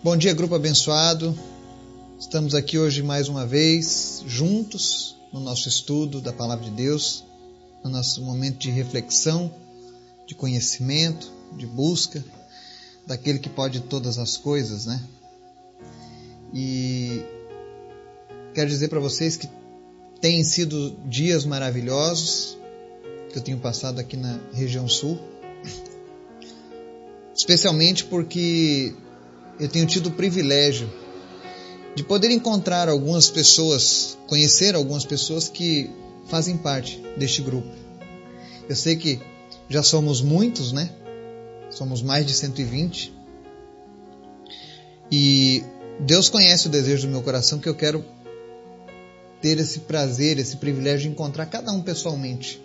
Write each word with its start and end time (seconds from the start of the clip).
Bom 0.00 0.16
dia, 0.16 0.32
grupo 0.32 0.54
abençoado. 0.54 1.36
Estamos 2.20 2.54
aqui 2.54 2.78
hoje 2.78 3.02
mais 3.02 3.28
uma 3.28 3.44
vez, 3.44 4.22
juntos, 4.28 5.16
no 5.32 5.40
nosso 5.40 5.68
estudo 5.68 6.20
da 6.20 6.32
Palavra 6.32 6.66
de 6.66 6.70
Deus, 6.70 7.24
no 7.82 7.90
nosso 7.90 8.22
momento 8.22 8.58
de 8.58 8.70
reflexão, 8.70 9.52
de 10.24 10.36
conhecimento, 10.36 11.32
de 11.56 11.66
busca 11.66 12.24
daquele 13.08 13.40
que 13.40 13.48
pode 13.48 13.80
todas 13.80 14.18
as 14.18 14.36
coisas, 14.36 14.86
né? 14.86 15.02
E 16.54 17.20
quero 18.54 18.70
dizer 18.70 18.86
para 18.86 19.00
vocês 19.00 19.36
que 19.36 19.48
têm 20.20 20.44
sido 20.44 20.96
dias 21.06 21.44
maravilhosos 21.44 22.56
que 23.32 23.38
eu 23.38 23.42
tenho 23.42 23.58
passado 23.58 23.98
aqui 23.98 24.16
na 24.16 24.38
região 24.52 24.88
sul, 24.88 25.18
especialmente 27.34 28.04
porque 28.04 28.94
eu 29.58 29.68
tenho 29.68 29.86
tido 29.86 30.08
o 30.08 30.12
privilégio 30.12 30.90
de 31.94 32.04
poder 32.04 32.30
encontrar 32.30 32.88
algumas 32.88 33.28
pessoas, 33.28 34.16
conhecer 34.26 34.74
algumas 34.74 35.04
pessoas 35.04 35.48
que 35.48 35.90
fazem 36.28 36.56
parte 36.56 37.02
deste 37.16 37.42
grupo. 37.42 37.68
Eu 38.68 38.76
sei 38.76 38.96
que 38.96 39.20
já 39.68 39.82
somos 39.82 40.20
muitos, 40.20 40.72
né? 40.72 40.90
Somos 41.70 42.02
mais 42.02 42.24
de 42.24 42.34
120. 42.34 43.12
E 45.10 45.64
Deus 46.00 46.28
conhece 46.28 46.68
o 46.68 46.70
desejo 46.70 47.06
do 47.06 47.10
meu 47.10 47.22
coração 47.22 47.58
que 47.58 47.68
eu 47.68 47.74
quero 47.74 48.04
ter 49.40 49.58
esse 49.58 49.80
prazer, 49.80 50.38
esse 50.38 50.56
privilégio 50.56 51.08
de 51.08 51.08
encontrar 51.08 51.46
cada 51.46 51.72
um 51.72 51.82
pessoalmente. 51.82 52.62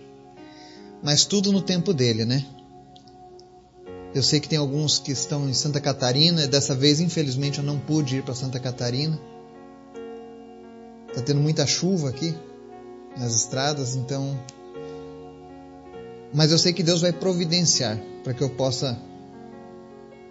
Mas 1.02 1.26
tudo 1.26 1.52
no 1.52 1.62
tempo 1.62 1.94
dele, 1.94 2.26
né? 2.26 2.46
Eu 4.14 4.22
sei 4.22 4.40
que 4.40 4.48
tem 4.48 4.60
alguns 4.60 5.00
que 5.00 5.12
estão 5.12 5.50
em 5.50 5.54
Santa 5.54 5.82
Catarina. 5.82 6.46
Dessa 6.48 6.76
vez, 6.76 7.00
infelizmente, 7.00 7.58
eu 7.58 7.64
não 7.64 7.80
pude 7.80 8.18
ir 8.18 8.24
para 8.24 8.36
Santa 8.36 8.60
Catarina. 8.60 9.20
Está 11.10 11.22
tendo 11.24 11.42
muita 11.42 11.66
chuva 11.66 12.10
aqui 12.10 12.36
nas 13.18 13.36
estradas, 13.36 13.96
então. 13.96 14.40
Mas 16.32 16.52
eu 16.52 16.60
sei 16.60 16.74
que 16.74 16.84
Deus 16.84 17.02
vai 17.02 17.12
providenciar 17.12 18.00
para 18.24 18.34
que 18.34 18.44
eu 18.44 18.52
possa 18.52 19.00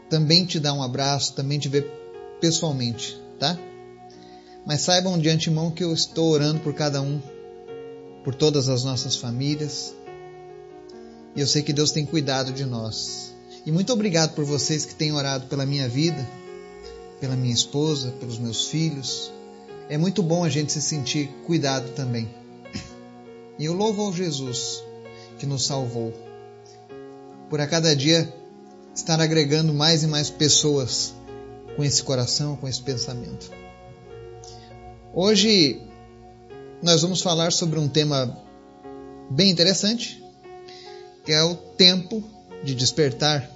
também 0.09 0.45
te 0.45 0.61
dar 0.61 0.75
um 0.75 0.83
abraço, 0.83 1.35
também 1.35 1.59
te 1.59 1.69
ver 1.69 1.87
pessoalmente, 2.41 3.21
tá? 3.39 3.59
Mas 4.65 4.83
saibam 4.83 5.19
de 5.19 5.29
antemão 5.29 5.71
que 5.71 5.83
eu 5.83 5.93
estou 5.93 6.31
orando 6.31 6.61
por 6.61 6.75
cada 6.75 7.03
um, 7.03 7.21
por 8.23 8.35
todas 8.35 8.69
as 8.69 8.85
nossas 8.85 9.17
famílias. 9.17 9.95
E 11.35 11.41
eu 11.41 11.47
sei 11.47 11.63
que 11.63 11.73
Deus 11.73 11.91
tem 11.91 12.05
cuidado 12.05 12.53
de 12.53 12.65
nós. 12.65 13.32
E 13.65 13.71
muito 13.71 13.93
obrigado 13.93 14.35
por 14.35 14.45
vocês 14.45 14.85
que 14.85 14.95
têm 14.95 15.13
orado 15.13 15.47
pela 15.47 15.65
minha 15.65 15.89
vida, 15.89 16.29
pela 17.21 17.37
minha 17.37 17.55
esposa, 17.55 18.11
pelos 18.19 18.37
meus 18.37 18.67
filhos. 18.67 19.33
É 19.89 19.97
muito 19.97 20.21
bom 20.21 20.43
a 20.43 20.49
gente 20.49 20.73
se 20.73 20.83
sentir 20.83 21.29
cuidado 21.47 21.91
também. 21.91 22.29
E 23.59 23.65
eu 23.65 23.73
louvo 23.73 24.03
ao 24.03 24.13
Jesus 24.13 24.83
que 25.39 25.47
nos 25.47 25.65
salvou. 25.65 26.13
Por 27.49 27.61
a 27.61 27.67
cada 27.67 27.95
dia 27.95 28.35
estar 28.93 29.21
agregando 29.21 29.73
mais 29.73 30.03
e 30.03 30.09
mais 30.09 30.29
pessoas 30.29 31.15
com 31.77 31.85
esse 31.85 32.03
coração, 32.03 32.57
com 32.57 32.67
esse 32.67 32.83
pensamento. 32.83 33.49
Hoje 35.15 35.81
nós 36.83 37.03
vamos 37.03 37.23
falar 37.23 37.53
sobre 37.53 37.79
um 37.79 37.87
tema 37.87 38.37
bem 39.31 39.51
interessante, 39.51 40.21
que 41.25 41.33
é 41.33 41.45
o 41.45 41.55
tempo 41.55 42.25
de 42.63 42.75
despertar. 42.75 43.51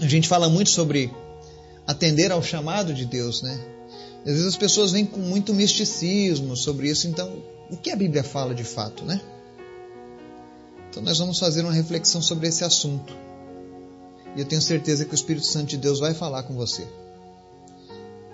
A 0.00 0.06
gente 0.06 0.28
fala 0.28 0.48
muito 0.48 0.70
sobre 0.70 1.12
atender 1.86 2.30
ao 2.30 2.42
chamado 2.42 2.92
de 2.92 3.04
Deus, 3.04 3.42
né? 3.42 3.58
Às 4.20 4.32
vezes 4.32 4.46
as 4.46 4.56
pessoas 4.56 4.92
vêm 4.92 5.06
com 5.06 5.20
muito 5.20 5.54
misticismo 5.54 6.56
sobre 6.56 6.90
isso, 6.90 7.08
então 7.08 7.42
o 7.70 7.76
que 7.76 7.90
a 7.90 7.96
Bíblia 7.96 8.22
fala 8.22 8.54
de 8.54 8.64
fato, 8.64 9.04
né? 9.04 9.20
Então 10.90 11.02
nós 11.02 11.18
vamos 11.18 11.38
fazer 11.38 11.62
uma 11.62 11.72
reflexão 11.72 12.20
sobre 12.20 12.48
esse 12.48 12.64
assunto. 12.64 13.14
E 14.36 14.40
eu 14.40 14.46
tenho 14.46 14.60
certeza 14.60 15.04
que 15.04 15.12
o 15.12 15.14
Espírito 15.14 15.46
Santo 15.46 15.66
de 15.66 15.76
Deus 15.76 16.00
vai 16.00 16.14
falar 16.14 16.42
com 16.42 16.54
você. 16.54 16.86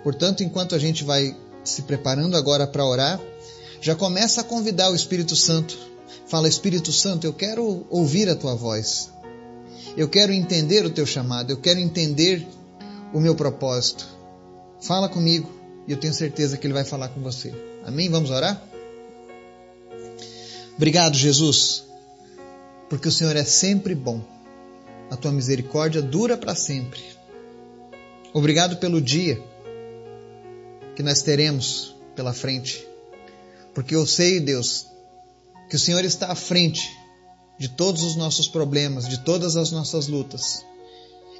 Portanto, 0.03 0.43
enquanto 0.43 0.75
a 0.75 0.79
gente 0.79 1.03
vai 1.03 1.35
se 1.63 1.81
preparando 1.81 2.37
agora 2.37 2.67
para 2.67 2.85
orar, 2.85 3.19
já 3.81 3.95
começa 3.95 4.41
a 4.41 4.43
convidar 4.43 4.91
o 4.91 4.95
Espírito 4.95 5.35
Santo. 5.35 5.77
Fala, 6.27 6.47
Espírito 6.47 6.91
Santo, 6.91 7.25
eu 7.25 7.33
quero 7.33 7.85
ouvir 7.89 8.29
a 8.29 8.35
tua 8.35 8.55
voz. 8.55 9.09
Eu 9.95 10.09
quero 10.09 10.31
entender 10.31 10.85
o 10.85 10.89
teu 10.89 11.05
chamado, 11.05 11.51
eu 11.51 11.57
quero 11.57 11.79
entender 11.79 12.45
o 13.13 13.19
meu 13.19 13.35
propósito. 13.35 14.07
Fala 14.81 15.07
comigo 15.07 15.49
e 15.87 15.91
eu 15.91 15.97
tenho 15.97 16.13
certeza 16.13 16.57
que 16.57 16.67
Ele 16.67 16.73
vai 16.73 16.83
falar 16.83 17.09
com 17.09 17.21
você. 17.21 17.53
Amém? 17.85 18.09
Vamos 18.09 18.29
orar? 18.29 18.61
Obrigado, 20.75 21.15
Jesus, 21.15 21.85
porque 22.89 23.07
o 23.07 23.11
Senhor 23.11 23.35
é 23.35 23.43
sempre 23.43 23.95
bom. 23.95 24.21
A 25.09 25.15
tua 25.15 25.31
misericórdia 25.31 26.01
dura 26.01 26.35
para 26.35 26.55
sempre. 26.55 27.01
Obrigado 28.33 28.77
pelo 28.77 28.99
dia 28.99 29.41
que 30.95 31.03
nós 31.03 31.21
teremos 31.21 31.95
pela 32.15 32.33
frente, 32.33 32.85
porque 33.73 33.95
eu 33.95 34.05
sei, 34.05 34.39
Deus, 34.39 34.87
que 35.69 35.75
o 35.75 35.79
Senhor 35.79 36.03
está 36.03 36.31
à 36.31 36.35
frente 36.35 37.04
de 37.57 37.69
todos 37.69 38.03
os 38.03 38.15
nossos 38.15 38.47
problemas, 38.47 39.07
de 39.07 39.19
todas 39.19 39.55
as 39.55 39.71
nossas 39.71 40.07
lutas. 40.07 40.65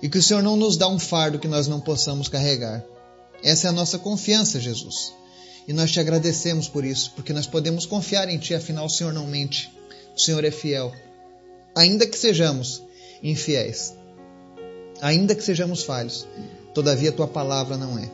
E 0.01 0.09
que 0.09 0.17
o 0.17 0.23
Senhor 0.23 0.41
não 0.41 0.55
nos 0.55 0.77
dá 0.77 0.87
um 0.87 0.99
fardo 0.99 1.39
que 1.39 1.47
nós 1.47 1.67
não 1.67 1.79
possamos 1.79 2.27
carregar. 2.27 2.83
Essa 3.43 3.67
é 3.67 3.69
a 3.69 3.73
nossa 3.73 3.99
confiança, 3.99 4.59
Jesus. 4.59 5.13
E 5.67 5.73
nós 5.73 5.91
te 5.91 5.99
agradecemos 5.99 6.67
por 6.67 6.85
isso, 6.85 7.11
porque 7.15 7.33
nós 7.33 7.47
podemos 7.47 7.85
confiar 7.85 8.29
em 8.29 8.37
Ti, 8.37 8.53
afinal 8.53 8.85
o 8.85 8.89
Senhor 8.89 9.13
não 9.13 9.25
mente. 9.25 9.71
O 10.15 10.19
Senhor 10.19 10.43
é 10.43 10.51
fiel. 10.51 10.93
Ainda 11.75 12.05
que 12.05 12.17
sejamos 12.17 12.81
infiéis, 13.21 13.93
ainda 15.01 15.33
que 15.33 15.43
sejamos 15.43 15.83
falhos, 15.83 16.27
todavia 16.73 17.11
Tua 17.11 17.27
palavra 17.27 17.75
não 17.75 17.97
é. 17.97 18.09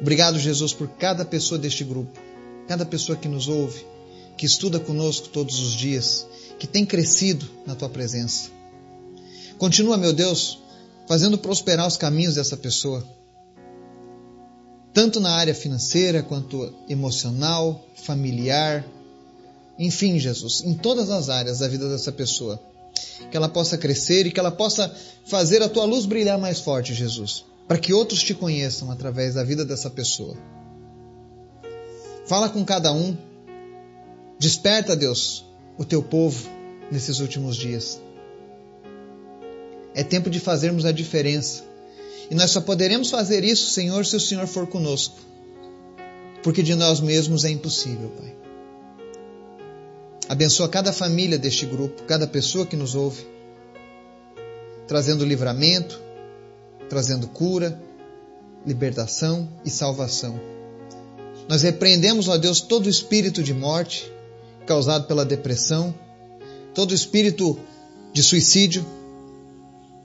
Obrigado, 0.00 0.38
Jesus, 0.38 0.72
por 0.72 0.88
cada 0.88 1.24
pessoa 1.24 1.58
deste 1.58 1.84
grupo, 1.84 2.18
cada 2.66 2.84
pessoa 2.84 3.16
que 3.16 3.28
nos 3.28 3.48
ouve, 3.48 3.84
que 4.36 4.46
estuda 4.46 4.78
conosco 4.78 5.28
todos 5.28 5.58
os 5.58 5.72
dias, 5.72 6.26
que 6.58 6.66
tem 6.66 6.84
crescido 6.84 7.48
na 7.66 7.74
tua 7.74 7.88
presença. 7.88 8.50
Continua, 9.58 9.96
meu 9.96 10.12
Deus, 10.12 10.58
fazendo 11.06 11.38
prosperar 11.38 11.86
os 11.86 11.96
caminhos 11.96 12.34
dessa 12.34 12.56
pessoa, 12.56 13.06
tanto 14.92 15.20
na 15.20 15.30
área 15.30 15.54
financeira 15.54 16.22
quanto 16.22 16.72
emocional, 16.88 17.84
familiar, 17.94 18.84
enfim, 19.78 20.18
Jesus, 20.18 20.62
em 20.64 20.74
todas 20.74 21.08
as 21.08 21.28
áreas 21.28 21.60
da 21.60 21.68
vida 21.68 21.88
dessa 21.88 22.10
pessoa. 22.10 22.60
Que 23.30 23.36
ela 23.36 23.48
possa 23.48 23.78
crescer 23.78 24.26
e 24.26 24.32
que 24.32 24.40
ela 24.40 24.50
possa 24.50 24.92
fazer 25.24 25.62
a 25.62 25.68
tua 25.68 25.84
luz 25.84 26.04
brilhar 26.04 26.38
mais 26.38 26.60
forte, 26.60 26.94
Jesus, 26.94 27.44
para 27.66 27.78
que 27.78 27.92
outros 27.92 28.22
te 28.22 28.34
conheçam 28.34 28.90
através 28.90 29.34
da 29.34 29.44
vida 29.44 29.64
dessa 29.64 29.88
pessoa. 29.88 30.36
Fala 32.26 32.48
com 32.48 32.64
cada 32.64 32.92
um, 32.92 33.16
desperta, 34.38 34.96
Deus, 34.96 35.44
o 35.78 35.84
teu 35.84 36.02
povo 36.02 36.50
nesses 36.90 37.20
últimos 37.20 37.56
dias. 37.56 38.00
É 39.94 40.02
tempo 40.02 40.28
de 40.28 40.40
fazermos 40.40 40.84
a 40.84 40.92
diferença. 40.92 41.64
E 42.30 42.34
nós 42.34 42.50
só 42.50 42.60
poderemos 42.60 43.08
fazer 43.08 43.44
isso, 43.44 43.70
Senhor, 43.70 44.04
se 44.04 44.16
o 44.16 44.20
Senhor 44.20 44.46
for 44.46 44.66
conosco. 44.66 45.16
Porque 46.42 46.62
de 46.62 46.74
nós 46.74 47.00
mesmos 47.00 47.44
é 47.44 47.50
impossível, 47.50 48.10
Pai. 48.10 48.34
Abençoa 50.28 50.68
cada 50.68 50.92
família 50.92 51.38
deste 51.38 51.64
grupo, 51.64 52.02
cada 52.02 52.26
pessoa 52.26 52.66
que 52.66 52.76
nos 52.76 52.94
ouve, 52.94 53.26
trazendo 54.86 55.24
livramento, 55.24 55.98
trazendo 56.88 57.26
cura, 57.28 57.80
libertação 58.66 59.48
e 59.64 59.70
salvação. 59.70 60.38
Nós 61.48 61.62
repreendemos, 61.62 62.28
ó 62.28 62.36
Deus, 62.36 62.60
todo 62.60 62.90
espírito 62.90 63.42
de 63.42 63.54
morte, 63.54 64.12
causado 64.68 65.06
pela 65.06 65.24
depressão, 65.24 65.94
todo 66.74 66.92
espírito 66.92 67.58
de 68.12 68.22
suicídio 68.22 68.86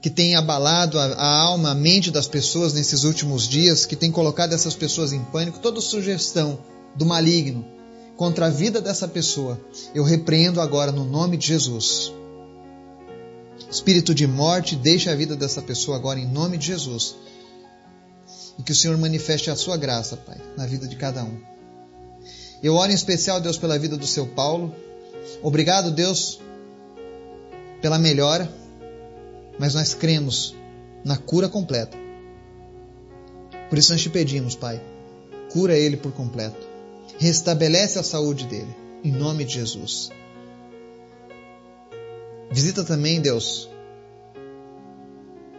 que 0.01 0.10
tem 0.10 0.36
abalado 0.36 0.98
a, 0.98 1.06
a, 1.06 1.42
alma, 1.42 1.71
a 1.71 1.75
mente 1.75 2.10
das 2.10 2.27
pessoas 2.27 2.74
nesses 2.74 3.04
últimos 3.04 3.48
dias, 3.48 3.86
que 3.86 3.95
tem 3.95 4.10
colocado 4.10 4.54
essas 4.54 4.74
pessoas 4.74 5.12
em 5.12 5.24
pânico, 5.25 5.60
toda 5.60 5.81
sugestão 5.81 6.60
do 6.95 7.06
maligno 7.06 7.65
contra 8.15 8.45
a 8.45 8.50
vida 8.50 8.80
dessa 8.80 9.07
pessoa, 9.07 9.60
eu 9.94 10.04
repreendo 10.04 10.62
agora 10.62 10.92
no 10.92 11.04
nome 11.04 11.36
de 11.36 11.48
Jesus. 11.48 12.13
Espírito 13.69 14.13
de 14.13 14.27
morte, 14.27 14.75
deixe 14.75 15.09
a 15.09 15.16
vida 15.16 15.36
dessa 15.36 15.62
pessoa 15.62 15.98
agora 15.98 16.19
em 16.19 16.27
nome 16.27 16.57
de 16.57 16.68
Jesus. 16.68 17.16
E 18.57 18.63
que 18.63 18.71
o 18.71 18.75
Senhor 18.75 18.98
manifeste 18.98 19.50
a 19.50 19.56
sua 19.56 19.75
graça, 19.77 20.16
Pai, 20.16 20.38
na 20.56 20.66
vida 20.66 20.88
de 20.88 20.95
cada 20.95 21.24
um. 21.24 21.52
Eu 22.63 22.75
oro 22.75 22.89
em 22.89 22.95
especial, 22.95 23.42
Deus, 23.42 23.57
pela 23.57 23.77
vida 23.77 23.98
do 23.98 24.07
seu 24.07 24.25
Paulo. 24.25 24.74
Obrigado, 25.42 25.92
Deus, 25.92 26.39
pela 27.81 28.00
melhora, 28.00 28.50
mas 29.60 29.74
nós 29.74 29.94
cremos 29.94 30.56
na 31.04 31.18
cura 31.18 31.50
completa. 31.50 31.98
Por 33.69 33.77
isso 33.77 33.92
nós 33.92 34.01
te 34.01 34.10
pedimos, 34.10 34.56
Pai, 34.56 34.81
cura 35.51 35.77
ele 35.77 35.98
por 35.98 36.13
completo. 36.13 36.65
Restabelece 37.18 38.00
a 38.00 38.04
saúde 38.04 38.48
dele, 38.48 38.74
em 39.04 39.12
nome 39.12 39.44
de 39.44 39.56
Jesus. 39.56 40.09
Visita 42.50 42.83
também, 42.86 43.19
Deus, 43.19 43.69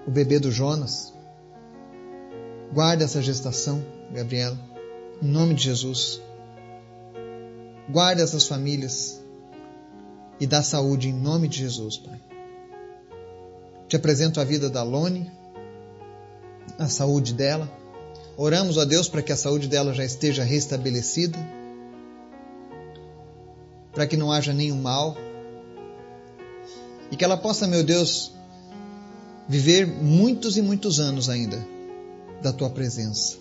o 0.06 0.10
bebê 0.10 0.38
do 0.38 0.50
Jonas. 0.50 1.12
Guarda 2.72 3.04
essa 3.04 3.20
gestação, 3.20 3.84
Gabriela, 4.10 4.58
em 5.22 5.26
nome 5.26 5.52
de 5.52 5.64
Jesus. 5.64 6.22
Guarda 7.88 8.22
essas 8.22 8.46
famílias 8.46 9.20
e 10.40 10.46
dá 10.46 10.62
saúde 10.62 11.08
em 11.08 11.12
nome 11.12 11.48
de 11.48 11.58
Jesus, 11.58 11.98
Pai. 11.98 12.20
Te 13.88 13.96
apresento 13.96 14.40
a 14.40 14.44
vida 14.44 14.70
da 14.70 14.82
Lone, 14.82 15.30
a 16.78 16.88
saúde 16.88 17.34
dela. 17.34 17.70
Oramos 18.36 18.78
a 18.78 18.84
Deus 18.84 19.08
para 19.08 19.22
que 19.22 19.32
a 19.32 19.36
saúde 19.36 19.68
dela 19.68 19.92
já 19.92 20.04
esteja 20.04 20.42
restabelecida, 20.42 21.38
para 23.92 24.06
que 24.06 24.16
não 24.16 24.32
haja 24.32 24.52
nenhum 24.52 24.80
mal 24.80 25.16
e 27.10 27.16
que 27.16 27.24
ela 27.24 27.36
possa, 27.36 27.66
meu 27.66 27.84
Deus, 27.84 28.32
viver 29.48 29.86
muitos 29.86 30.56
e 30.56 30.62
muitos 30.62 30.98
anos 30.98 31.28
ainda 31.28 31.64
da 32.42 32.52
tua 32.52 32.70
presença, 32.70 33.36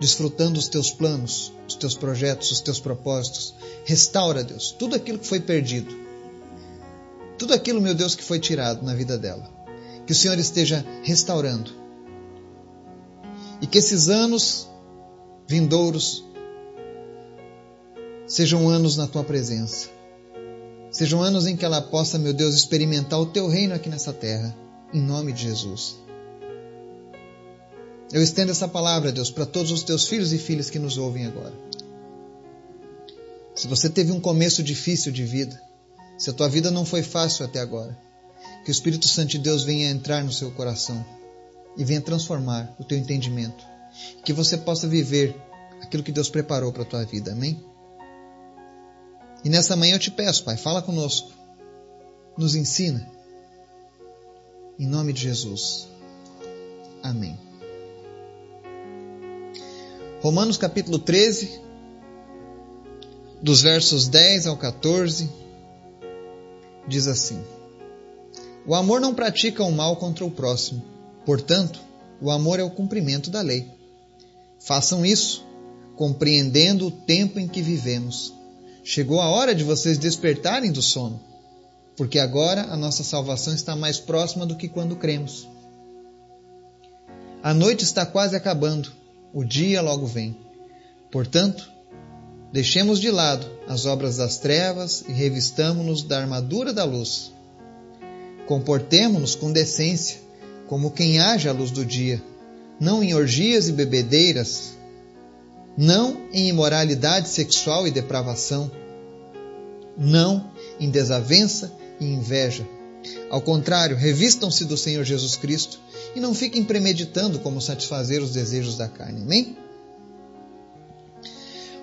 desfrutando 0.00 0.58
os 0.58 0.68
teus 0.68 0.90
planos, 0.90 1.52
os 1.68 1.74
teus 1.74 1.94
projetos, 1.94 2.50
os 2.50 2.60
teus 2.60 2.80
propósitos. 2.80 3.54
Restaura, 3.84 4.42
Deus, 4.42 4.74
tudo 4.78 4.96
aquilo 4.96 5.18
que 5.18 5.26
foi 5.26 5.40
perdido, 5.40 5.94
tudo 7.38 7.54
aquilo, 7.54 7.80
meu 7.80 7.94
Deus, 7.94 8.14
que 8.14 8.22
foi 8.22 8.38
tirado 8.38 8.84
na 8.84 8.94
vida 8.94 9.18
dela. 9.18 9.52
Que 10.06 10.12
o 10.12 10.14
Senhor 10.14 10.38
esteja 10.38 10.84
restaurando 11.02 11.84
e 13.60 13.66
que 13.66 13.78
esses 13.78 14.08
anos 14.08 14.68
vindouros 15.48 16.24
sejam 18.26 18.68
anos 18.68 18.96
na 18.96 19.06
tua 19.06 19.24
presença. 19.24 19.88
Sejam 20.90 21.22
anos 21.22 21.46
em 21.46 21.56
que 21.56 21.64
ela 21.64 21.82
possa, 21.82 22.18
meu 22.18 22.32
Deus, 22.32 22.54
experimentar 22.54 23.18
o 23.18 23.26
teu 23.26 23.48
reino 23.48 23.74
aqui 23.74 23.88
nessa 23.88 24.12
terra, 24.12 24.54
em 24.92 25.00
nome 25.00 25.32
de 25.32 25.42
Jesus. 25.42 26.03
Eu 28.14 28.22
estendo 28.22 28.52
essa 28.52 28.68
palavra, 28.68 29.10
Deus, 29.10 29.28
para 29.28 29.44
todos 29.44 29.72
os 29.72 29.82
teus 29.82 30.06
filhos 30.06 30.32
e 30.32 30.38
filhas 30.38 30.70
que 30.70 30.78
nos 30.78 30.96
ouvem 30.96 31.26
agora. 31.26 31.52
Se 33.56 33.66
você 33.66 33.90
teve 33.90 34.12
um 34.12 34.20
começo 34.20 34.62
difícil 34.62 35.10
de 35.10 35.24
vida, 35.24 35.60
se 36.16 36.30
a 36.30 36.32
tua 36.32 36.48
vida 36.48 36.70
não 36.70 36.84
foi 36.84 37.02
fácil 37.02 37.44
até 37.44 37.58
agora, 37.58 37.98
que 38.62 38.70
o 38.70 38.72
Espírito 38.72 39.08
Santo 39.08 39.30
de 39.30 39.38
Deus 39.40 39.64
venha 39.64 39.90
entrar 39.90 40.22
no 40.22 40.32
seu 40.32 40.52
coração 40.52 41.04
e 41.76 41.84
venha 41.84 42.00
transformar 42.00 42.72
o 42.78 42.84
teu 42.84 42.96
entendimento, 42.96 43.66
que 44.24 44.32
você 44.32 44.56
possa 44.56 44.86
viver 44.86 45.36
aquilo 45.82 46.04
que 46.04 46.12
Deus 46.12 46.28
preparou 46.28 46.72
para 46.72 46.82
a 46.82 46.86
tua 46.86 47.04
vida. 47.04 47.32
Amém? 47.32 47.60
E 49.44 49.48
nessa 49.48 49.74
manhã 49.74 49.96
eu 49.96 49.98
te 49.98 50.12
peço, 50.12 50.44
Pai, 50.44 50.56
fala 50.56 50.80
conosco. 50.80 51.32
Nos 52.38 52.54
ensina. 52.54 53.10
Em 54.78 54.86
nome 54.86 55.12
de 55.12 55.22
Jesus. 55.22 55.88
Amém. 57.02 57.36
Romanos 60.24 60.56
capítulo 60.56 60.98
13, 60.98 61.60
dos 63.42 63.60
versos 63.60 64.08
10 64.08 64.46
ao 64.46 64.56
14, 64.56 65.28
diz 66.88 67.06
assim: 67.06 67.38
O 68.66 68.74
amor 68.74 69.02
não 69.02 69.14
pratica 69.14 69.62
o 69.62 69.70
mal 69.70 69.96
contra 69.96 70.24
o 70.24 70.30
próximo. 70.30 70.82
Portanto, 71.26 71.78
o 72.22 72.30
amor 72.30 72.58
é 72.58 72.62
o 72.62 72.70
cumprimento 72.70 73.28
da 73.28 73.42
lei. 73.42 73.70
Façam 74.58 75.04
isso, 75.04 75.44
compreendendo 75.94 76.86
o 76.86 76.90
tempo 76.90 77.38
em 77.38 77.46
que 77.46 77.60
vivemos 77.60 78.32
Chegou 78.82 79.20
a 79.20 79.28
hora 79.28 79.54
de 79.54 79.62
vocês 79.62 79.98
despertarem 79.98 80.72
do 80.72 80.80
sono, 80.80 81.20
porque 81.98 82.18
agora 82.18 82.62
a 82.62 82.76
nossa 82.78 83.04
salvação 83.04 83.54
está 83.54 83.76
mais 83.76 83.98
próxima 83.98 84.46
do 84.46 84.56
que 84.56 84.68
quando 84.68 84.96
cremos. 84.96 85.46
A 87.42 87.52
noite 87.52 87.84
está 87.84 88.06
quase 88.06 88.34
acabando, 88.34 89.03
o 89.34 89.44
dia 89.44 89.82
logo 89.82 90.06
vem. 90.06 90.36
Portanto, 91.10 91.68
deixemos 92.52 93.00
de 93.00 93.10
lado 93.10 93.44
as 93.66 93.84
obras 93.84 94.16
das 94.16 94.38
trevas 94.38 95.04
e 95.08 95.12
revistamo-nos 95.12 96.04
da 96.04 96.20
armadura 96.20 96.72
da 96.72 96.84
luz. 96.84 97.32
Comportemo-nos 98.46 99.34
com 99.34 99.50
decência, 99.50 100.18
como 100.68 100.92
quem 100.92 101.18
age 101.18 101.48
à 101.48 101.52
luz 101.52 101.72
do 101.72 101.84
dia, 101.84 102.22
não 102.78 103.02
em 103.02 103.14
orgias 103.14 103.68
e 103.68 103.72
bebedeiras, 103.72 104.74
não 105.76 106.28
em 106.32 106.48
imoralidade 106.48 107.28
sexual 107.28 107.88
e 107.88 107.90
depravação, 107.90 108.70
não 109.96 110.52
em 110.78 110.90
desavença 110.90 111.72
e 112.00 112.04
inveja. 112.04 112.66
Ao 113.30 113.40
contrário, 113.40 113.96
revistam-se 113.96 114.64
do 114.64 114.76
Senhor 114.76 115.04
Jesus 115.04 115.36
Cristo 115.36 115.80
e 116.14 116.20
não 116.20 116.34
fiquem 116.34 116.62
premeditando 116.62 117.38
como 117.40 117.60
satisfazer 117.60 118.22
os 118.22 118.32
desejos 118.32 118.76
da 118.76 118.88
carne. 118.88 119.22
Amém? 119.22 119.56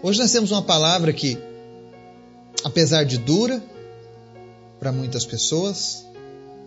Hoje 0.01 0.19
nós 0.19 0.31
temos 0.31 0.51
uma 0.51 0.61
palavra 0.61 1.13
que, 1.13 1.37
apesar 2.63 3.03
de 3.03 3.17
dura 3.17 3.61
para 4.79 4.91
muitas 4.91 5.25
pessoas, 5.25 6.05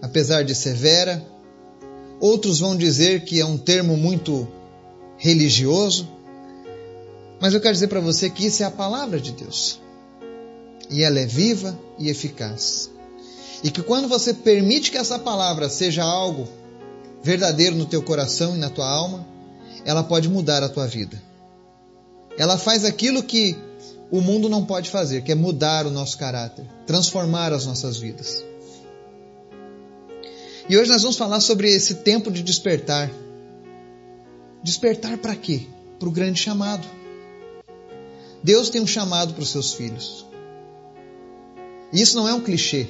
apesar 0.01 0.45
de 0.45 0.55
severa, 0.55 1.25
outros 2.21 2.61
vão 2.61 2.77
dizer 2.77 3.25
que 3.25 3.41
é 3.41 3.45
um 3.45 3.59
termo 3.59 3.97
muito 3.97 4.47
religioso, 5.17 6.09
mas 7.41 7.55
eu 7.55 7.61
quero 7.61 7.75
dizer 7.75 7.89
para 7.89 8.01
você 8.01 8.31
que 8.31 8.47
isso 8.47 8.63
é 8.63 8.67
a 8.67 8.71
palavra 8.71 9.21
de 9.21 9.33
Deus. 9.33 9.81
E 10.91 11.03
ela 11.03 11.19
é 11.19 11.27
viva 11.27 11.79
e 11.99 12.09
eficaz. 12.09 12.91
E 13.63 13.71
que 13.71 13.83
quando 13.83 14.07
você 14.07 14.33
permite 14.33 14.91
que 14.91 14.99
essa 14.99 15.19
palavra 15.19 15.69
seja 15.69 16.05
algo 16.05 16.47
verdadeiro 17.25 17.75
no 17.75 17.87
teu 17.87 18.03
coração 18.03 18.55
e 18.55 18.59
na 18.59 18.69
tua 18.69 18.87
alma, 18.87 19.27
ela 19.85 20.05
pode 20.05 20.29
mudar 20.29 20.63
a 20.63 20.69
tua 20.69 20.87
vida. 20.87 21.21
Ela 22.37 22.59
faz 22.59 22.85
aquilo 22.85 23.23
que 23.23 23.57
o 24.11 24.21
mundo 24.21 24.49
não 24.49 24.67
pode 24.67 24.91
fazer, 24.91 25.23
que 25.23 25.33
é 25.33 25.35
mudar 25.35 25.87
o 25.87 25.91
nosso 25.91 26.19
caráter, 26.19 26.67
transformar 26.87 27.51
as 27.53 27.65
nossas 27.65 27.97
vidas. 27.97 28.45
E 30.69 30.77
hoje 30.77 30.91
nós 30.91 31.01
vamos 31.01 31.17
falar 31.17 31.41
sobre 31.41 31.73
esse 31.73 31.97
tempo 31.97 32.31
de 32.31 32.43
despertar. 32.43 33.11
Despertar 34.63 35.17
para 35.17 35.35
quê? 35.35 35.67
Para 35.99 36.09
o 36.09 36.13
grande 36.13 36.39
chamado. 36.39 36.87
Deus 38.43 38.69
tem 38.69 38.83
um 38.83 38.87
chamado 38.87 39.33
para 39.33 39.43
os 39.43 39.51
seus 39.51 39.73
filhos. 39.73 40.27
E 41.91 42.03
isso 42.03 42.17
não 42.17 42.29
é 42.29 42.35
um 42.35 42.41
clichê. 42.41 42.89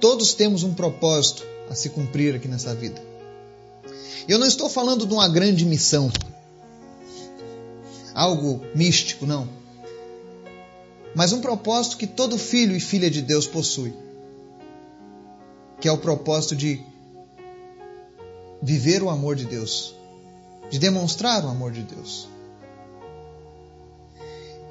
Todos 0.00 0.34
temos 0.34 0.64
um 0.64 0.74
propósito 0.74 1.46
a 1.70 1.74
se 1.74 1.90
cumprir 1.90 2.34
aqui 2.34 2.48
nessa 2.48 2.74
vida. 2.74 3.13
Eu 4.28 4.38
não 4.38 4.46
estou 4.46 4.68
falando 4.68 5.06
de 5.06 5.12
uma 5.12 5.28
grande 5.28 5.64
missão, 5.64 6.10
algo 8.14 8.60
místico, 8.74 9.26
não. 9.26 9.48
Mas 11.14 11.32
um 11.32 11.40
propósito 11.40 11.96
que 11.96 12.06
todo 12.06 12.38
filho 12.38 12.74
e 12.74 12.80
filha 12.80 13.10
de 13.10 13.22
Deus 13.22 13.46
possui, 13.46 13.92
que 15.80 15.88
é 15.88 15.92
o 15.92 15.98
propósito 15.98 16.56
de 16.56 16.80
viver 18.62 19.02
o 19.02 19.10
amor 19.10 19.36
de 19.36 19.44
Deus, 19.44 19.94
de 20.70 20.78
demonstrar 20.78 21.44
o 21.44 21.48
amor 21.48 21.70
de 21.70 21.82
Deus. 21.82 22.26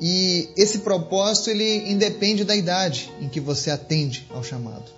E 0.02 0.50
esse 0.58 0.80
propósito 0.80 1.50
ele 1.50 1.90
independe 1.90 2.44
da 2.44 2.56
idade 2.56 3.12
em 3.22 3.30
que 3.30 3.40
você 3.40 3.70
atende 3.70 4.28
ao 4.32 4.44
chamado. 4.44 4.92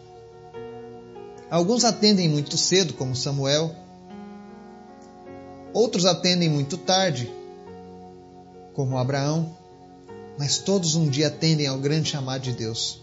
Alguns 1.50 1.84
atendem 1.84 2.28
muito 2.28 2.58
cedo, 2.58 2.94
como 2.94 3.16
Samuel. 3.16 3.76
Outros 5.76 6.06
atendem 6.06 6.50
muito 6.50 6.76
tarde, 6.76 7.32
como 8.74 8.98
Abraão. 8.98 9.56
Mas 10.40 10.58
todos 10.58 10.96
um 10.96 11.08
dia 11.08 11.28
atendem 11.28 11.68
ao 11.68 11.78
grande 11.78 12.10
chamado 12.10 12.42
de 12.42 12.54
Deus. 12.54 13.00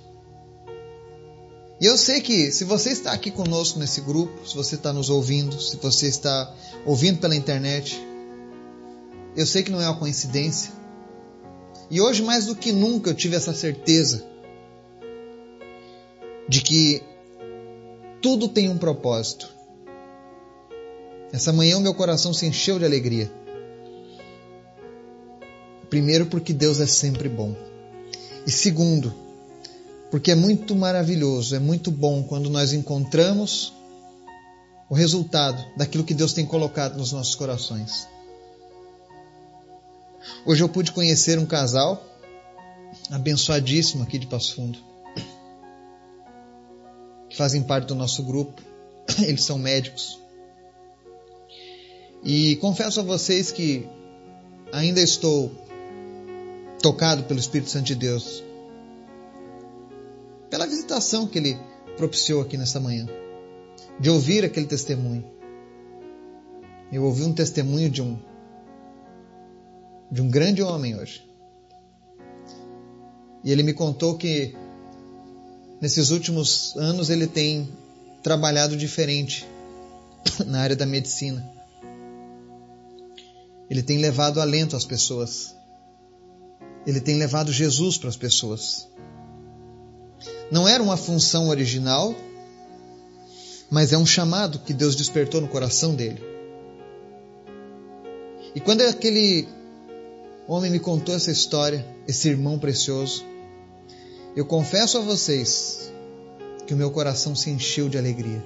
E 1.80 1.86
eu 1.86 1.96
sei 1.96 2.20
que 2.20 2.50
se 2.50 2.64
você 2.64 2.90
está 2.90 3.12
aqui 3.12 3.30
conosco 3.30 3.78
nesse 3.78 4.00
grupo, 4.00 4.48
se 4.48 4.56
você 4.56 4.74
está 4.74 4.92
nos 4.92 5.08
ouvindo, 5.08 5.60
se 5.60 5.76
você 5.76 6.08
está 6.08 6.52
ouvindo 6.84 7.20
pela 7.20 7.36
internet, 7.36 8.04
eu 9.36 9.46
sei 9.46 9.62
que 9.62 9.70
não 9.70 9.80
é 9.80 9.88
uma 9.88 9.98
coincidência 9.98 10.82
e 11.92 12.00
hoje, 12.00 12.22
mais 12.22 12.46
do 12.46 12.56
que 12.56 12.72
nunca, 12.72 13.10
eu 13.10 13.14
tive 13.14 13.36
essa 13.36 13.52
certeza 13.52 14.24
de 16.48 16.62
que 16.62 17.02
tudo 18.22 18.48
tem 18.48 18.70
um 18.70 18.78
propósito. 18.78 19.46
Essa 21.32 21.52
manhã 21.52 21.78
o 21.78 21.80
meu 21.80 21.94
coração 21.94 22.34
se 22.34 22.46
encheu 22.46 22.78
de 22.78 22.84
alegria. 22.84 23.32
Primeiro, 25.88 26.26
porque 26.26 26.52
Deus 26.52 26.78
é 26.78 26.86
sempre 26.86 27.28
bom. 27.28 27.54
E 28.46 28.50
segundo, 28.50 29.14
porque 30.10 30.30
é 30.30 30.34
muito 30.34 30.74
maravilhoso, 30.74 31.54
é 31.54 31.58
muito 31.58 31.90
bom 31.90 32.22
quando 32.22 32.50
nós 32.50 32.72
encontramos 32.72 33.72
o 34.90 34.94
resultado 34.94 35.64
daquilo 35.76 36.04
que 36.04 36.12
Deus 36.12 36.34
tem 36.34 36.44
colocado 36.44 36.98
nos 36.98 37.12
nossos 37.12 37.34
corações. 37.34 38.06
Hoje 40.44 40.62
eu 40.62 40.68
pude 40.68 40.92
conhecer 40.92 41.38
um 41.38 41.46
casal 41.46 42.04
abençoadíssimo 43.10 44.02
aqui 44.02 44.18
de 44.18 44.26
Passo 44.26 44.54
Fundo, 44.54 44.78
que 47.28 47.36
fazem 47.36 47.62
parte 47.62 47.86
do 47.86 47.94
nosso 47.94 48.22
grupo. 48.22 48.60
Eles 49.18 49.44
são 49.44 49.58
médicos. 49.58 50.21
E 52.24 52.56
confesso 52.56 53.00
a 53.00 53.02
vocês 53.02 53.50
que 53.50 53.88
ainda 54.72 55.00
estou 55.00 55.50
tocado 56.80 57.24
pelo 57.24 57.40
Espírito 57.40 57.70
Santo 57.70 57.86
de 57.86 57.96
Deus, 57.96 58.44
pela 60.48 60.66
visitação 60.66 61.26
que 61.26 61.38
ele 61.38 61.58
propiciou 61.96 62.42
aqui 62.42 62.56
nessa 62.56 62.78
manhã, 62.78 63.06
de 63.98 64.08
ouvir 64.08 64.44
aquele 64.44 64.66
testemunho. 64.66 65.24
Eu 66.92 67.04
ouvi 67.04 67.24
um 67.24 67.32
testemunho 67.32 67.90
de 67.90 68.02
um 68.02 68.18
de 70.10 70.20
um 70.20 70.28
grande 70.28 70.62
homem 70.62 70.94
hoje. 70.94 71.26
E 73.42 73.50
ele 73.50 73.62
me 73.62 73.72
contou 73.72 74.18
que 74.18 74.54
nesses 75.80 76.10
últimos 76.10 76.76
anos 76.76 77.08
ele 77.08 77.26
tem 77.26 77.72
trabalhado 78.22 78.76
diferente 78.76 79.46
na 80.46 80.60
área 80.60 80.76
da 80.76 80.84
medicina. 80.84 81.61
Ele 83.72 83.82
tem 83.82 83.96
levado 83.96 84.38
alento 84.38 84.76
às 84.76 84.84
pessoas. 84.84 85.56
Ele 86.86 87.00
tem 87.00 87.16
levado 87.16 87.50
Jesus 87.50 87.96
para 87.96 88.10
as 88.10 88.18
pessoas. 88.18 88.86
Não 90.50 90.68
era 90.68 90.82
uma 90.82 90.98
função 90.98 91.48
original, 91.48 92.14
mas 93.70 93.90
é 93.90 93.96
um 93.96 94.04
chamado 94.04 94.58
que 94.58 94.74
Deus 94.74 94.94
despertou 94.94 95.40
no 95.40 95.48
coração 95.48 95.94
dele. 95.94 96.22
E 98.54 98.60
quando 98.60 98.82
aquele 98.82 99.48
homem 100.46 100.70
me 100.70 100.78
contou 100.78 101.14
essa 101.14 101.30
história, 101.30 101.82
esse 102.06 102.28
irmão 102.28 102.58
precioso, 102.58 103.24
eu 104.36 104.44
confesso 104.44 104.98
a 104.98 105.00
vocês 105.00 105.90
que 106.66 106.74
o 106.74 106.76
meu 106.76 106.90
coração 106.90 107.34
se 107.34 107.48
encheu 107.48 107.88
de 107.88 107.96
alegria. 107.96 108.44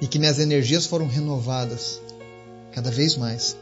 E 0.00 0.08
que 0.08 0.18
minhas 0.18 0.40
energias 0.40 0.84
foram 0.84 1.06
renovadas 1.06 2.02
cada 2.74 2.90
vez 2.90 3.16
mais. 3.16 3.56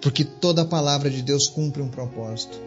Porque 0.00 0.22
toda 0.22 0.62
a 0.62 0.66
palavra 0.66 1.08
de 1.08 1.22
Deus 1.22 1.48
cumpre 1.48 1.80
um 1.80 1.88
propósito. 1.88 2.60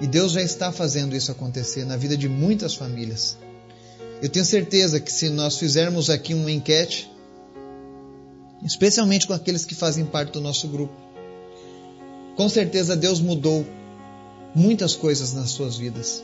E 0.00 0.06
Deus 0.06 0.32
já 0.32 0.40
está 0.40 0.70
fazendo 0.70 1.16
isso 1.16 1.32
acontecer 1.32 1.84
na 1.84 1.96
vida 1.96 2.16
de 2.16 2.28
muitas 2.28 2.74
famílias. 2.74 3.36
Eu 4.22 4.28
tenho 4.28 4.44
certeza 4.44 5.00
que 5.00 5.12
se 5.12 5.28
nós 5.28 5.58
fizermos 5.58 6.08
aqui 6.08 6.32
uma 6.32 6.50
enquete, 6.50 7.10
especialmente 8.62 9.26
com 9.26 9.32
aqueles 9.32 9.64
que 9.64 9.74
fazem 9.74 10.04
parte 10.04 10.32
do 10.32 10.40
nosso 10.40 10.68
grupo. 10.68 10.94
Com 12.36 12.48
certeza 12.48 12.96
Deus 12.96 13.20
mudou 13.20 13.66
muitas 14.54 14.94
coisas 14.94 15.32
nas 15.32 15.50
suas 15.50 15.76
vidas. 15.76 16.22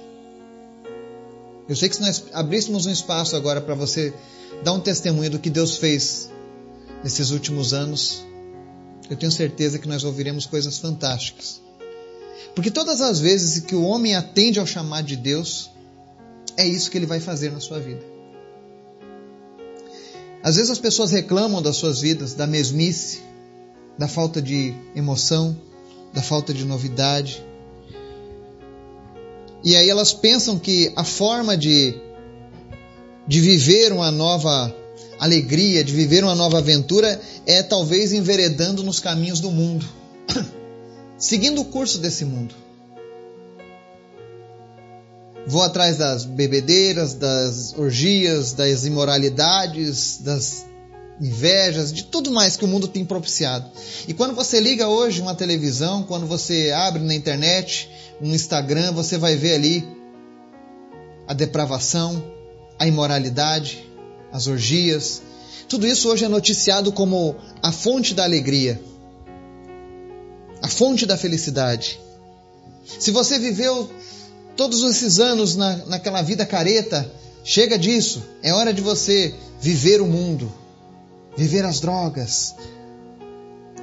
Eu 1.69 1.75
sei 1.75 1.89
que 1.89 1.97
se 1.97 2.03
nós 2.03 2.25
abríssemos 2.33 2.87
um 2.87 2.91
espaço 2.91 3.35
agora 3.35 3.61
para 3.61 3.75
você 3.75 4.15
dar 4.63 4.73
um 4.73 4.81
testemunho 4.81 5.31
do 5.31 5.39
que 5.39 5.51
Deus 5.51 5.77
fez 5.77 6.31
nesses 7.03 7.31
últimos 7.31 7.73
anos, 7.73 8.25
eu 9.09 9.17
tenho 9.17 9.31
certeza 9.31 9.79
que 9.79 9.89
nós 9.89 10.05
ouviremos 10.05 10.47
coisas 10.47 10.79
fantásticas. 10.79 11.61
Porque 12.55 12.71
todas 12.71 13.01
as 13.01 13.21
vezes 13.21 13.61
que 13.61 13.75
o 13.75 13.85
homem 13.85 14.15
atende 14.15 14.59
ao 14.59 14.67
chamado 14.67 15.07
de 15.07 15.17
Deus, 15.17 15.71
é 16.57 16.67
isso 16.67 16.91
que 16.91 16.99
ele 16.99 17.07
vai 17.07 17.21
fazer 17.21 17.53
na 17.53 17.61
sua 17.61 17.79
vida. 17.79 18.03
Às 20.43 20.57
vezes 20.57 20.71
as 20.71 20.79
pessoas 20.79 21.11
reclamam 21.11 21.61
das 21.61 21.77
suas 21.77 22.01
vidas, 22.01 22.35
da 22.35 22.47
mesmice, 22.47 23.21
da 23.99 24.09
falta 24.09 24.41
de 24.41 24.75
emoção, 24.95 25.57
da 26.15 26.23
falta 26.23 26.55
de 26.55 26.65
novidade. 26.65 27.45
E 29.63 29.75
aí 29.75 29.89
elas 29.91 30.13
pensam 30.13 30.59
que 30.59 30.93
a 30.95 31.05
forma 31.05 31.57
de, 31.57 31.95
de 33.27 33.41
viver 33.41 33.93
uma 33.93 34.11
nova 34.11 34.75
alegria, 35.19 35.83
de 35.85 35.93
viver 35.93 36.23
uma 36.25 36.35
nova 36.35 36.59
aventura, 36.59 37.21
é 37.47 37.63
talvez 37.63 38.13
enveredando 38.13 38.83
nos 38.83 39.01
caminhos 39.01 39.41
do 39.41 39.51
mundo, 39.51 39.87
seguindo 41.19 41.61
o 41.61 41.65
curso 41.65 41.99
desse 41.99 42.25
mundo. 42.25 42.55
Vou 45.47 45.63
atrás 45.63 45.97
das 45.97 46.25
bebedeiras, 46.25 47.15
das 47.15 47.73
orgias, 47.79 48.53
das 48.53 48.85
imoralidades, 48.85 50.19
das 50.19 50.67
invejas, 51.21 51.93
de 51.93 52.05
tudo 52.05 52.33
mais 52.33 52.57
que 52.57 52.65
o 52.65 52.69
mundo 52.69 52.89
tem 52.89 53.05
propiciado. 53.05 53.71
E 54.09 54.13
quando 54.13 54.35
você 54.35 54.61
liga 54.61 54.89
hoje 54.89 55.21
uma 55.21 55.35
televisão, 55.35 56.03
quando 56.03 56.27
você 56.27 56.73
abre 56.73 57.03
na 57.03 57.15
internet, 57.15 57.89
no 58.21 58.35
Instagram, 58.35 58.93
você 58.93 59.17
vai 59.17 59.37
ver 59.37 59.55
ali 59.55 59.89
a 61.27 61.33
depravação, 61.33 62.23
a 62.79 62.87
imoralidade, 62.87 63.86
as 64.37 64.47
orgias. 64.47 65.23
Tudo 65.69 65.87
isso 65.87 66.09
hoje 66.09 66.25
é 66.25 66.29
noticiado 66.29 66.93
como 66.93 67.35
a 67.63 67.73
fonte 67.73 68.15
da 68.15 68.23
alegria, 68.23 68.81
a 70.63 70.69
fonte 70.69 71.07
da 71.07 71.17
felicidade. 71.17 71.99
Se 73.01 73.11
você 73.11 73.39
viveu 73.39 73.91
todos 74.57 74.83
esses 74.85 75.19
anos 75.19 75.57
na, 75.57 75.77
naquela 75.87 76.23
vida 76.23 76.47
careta, 76.47 77.11
chega 77.43 77.79
disso. 77.79 78.23
É 78.43 78.53
hora 78.53 78.73
de 78.73 78.81
você 78.81 79.35
viver 79.61 80.01
o 80.01 80.07
mundo, 80.07 80.53
viver 81.37 81.65
as 81.65 81.81
drogas, 81.81 82.55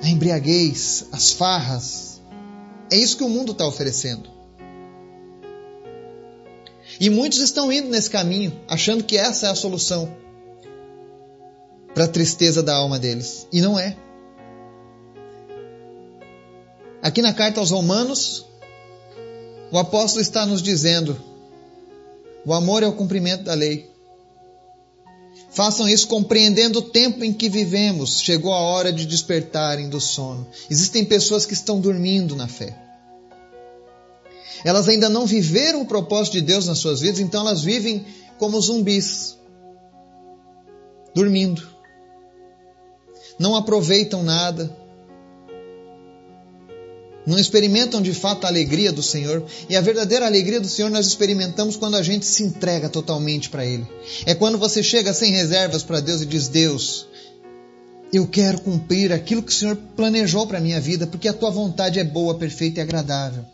a 0.01 0.07
embriaguez, 0.07 1.05
as 1.11 1.31
farras. 1.31 2.21
É 2.89 2.95
isso 2.95 3.17
que 3.17 3.23
o 3.23 3.29
mundo 3.29 3.51
está 3.51 3.67
oferecendo. 3.67 4.31
E 6.99 7.09
muitos 7.09 7.39
estão 7.39 7.71
indo 7.71 7.89
nesse 7.89 8.09
caminho, 8.09 8.57
achando 8.67 9.03
que 9.03 9.17
essa 9.17 9.47
é 9.47 9.49
a 9.49 9.55
solução 9.55 10.22
para 11.93 12.05
a 12.05 12.07
tristeza 12.07 12.63
da 12.63 12.75
alma 12.75 12.99
deles. 12.99 13.47
E 13.51 13.61
não 13.61 13.77
é. 13.77 13.95
Aqui 17.01 17.21
na 17.21 17.33
carta 17.33 17.59
aos 17.59 17.71
Romanos, 17.71 18.45
o 19.71 19.77
apóstolo 19.77 20.21
está 20.21 20.45
nos 20.45 20.61
dizendo: 20.61 21.21
o 22.45 22.53
amor 22.53 22.83
é 22.83 22.87
o 22.87 22.93
cumprimento 22.93 23.43
da 23.43 23.53
lei. 23.53 23.91
Façam 25.51 25.87
isso 25.87 26.07
compreendendo 26.07 26.79
o 26.79 26.81
tempo 26.81 27.23
em 27.23 27.31
que 27.31 27.49
vivemos. 27.49 28.19
Chegou 28.21 28.53
a 28.53 28.59
hora 28.59 28.91
de 28.91 29.05
despertarem 29.05 29.89
do 29.89 29.99
sono. 29.99 30.47
Existem 30.69 31.05
pessoas 31.05 31.45
que 31.45 31.53
estão 31.53 31.79
dormindo 31.79 32.35
na 32.35 32.47
fé. 32.47 32.75
Elas 34.63 34.87
ainda 34.87 35.09
não 35.09 35.25
viveram 35.25 35.81
o 35.81 35.85
propósito 35.85 36.33
de 36.33 36.41
Deus 36.41 36.67
nas 36.67 36.77
suas 36.77 37.01
vidas, 37.01 37.19
então 37.19 37.41
elas 37.41 37.61
vivem 37.61 38.05
como 38.37 38.59
zumbis, 38.61 39.37
dormindo. 41.13 41.72
Não 43.39 43.55
aproveitam 43.55 44.23
nada, 44.23 44.75
não 47.25 47.39
experimentam 47.39 48.01
de 48.01 48.13
fato 48.13 48.45
a 48.45 48.49
alegria 48.49 48.91
do 48.91 49.01
Senhor. 49.01 49.45
E 49.69 49.75
a 49.75 49.81
verdadeira 49.81 50.25
alegria 50.25 50.59
do 50.59 50.67
Senhor 50.67 50.89
nós 50.89 51.07
experimentamos 51.07 51.75
quando 51.75 51.95
a 51.95 52.03
gente 52.03 52.25
se 52.25 52.43
entrega 52.43 52.89
totalmente 52.89 53.49
para 53.49 53.65
Ele. 53.65 53.87
É 54.25 54.35
quando 54.35 54.57
você 54.57 54.83
chega 54.83 55.13
sem 55.13 55.31
reservas 55.31 55.83
para 55.83 56.01
Deus 56.01 56.21
e 56.21 56.25
diz: 56.25 56.47
Deus, 56.49 57.07
eu 58.11 58.27
quero 58.27 58.61
cumprir 58.61 59.11
aquilo 59.13 59.41
que 59.41 59.51
o 59.51 59.55
Senhor 59.55 59.77
planejou 59.95 60.45
para 60.45 60.57
a 60.57 60.61
minha 60.61 60.81
vida, 60.81 61.07
porque 61.07 61.27
a 61.27 61.33
tua 61.33 61.49
vontade 61.49 61.99
é 61.99 62.03
boa, 62.03 62.35
perfeita 62.35 62.79
e 62.79 62.83
agradável. 62.83 63.45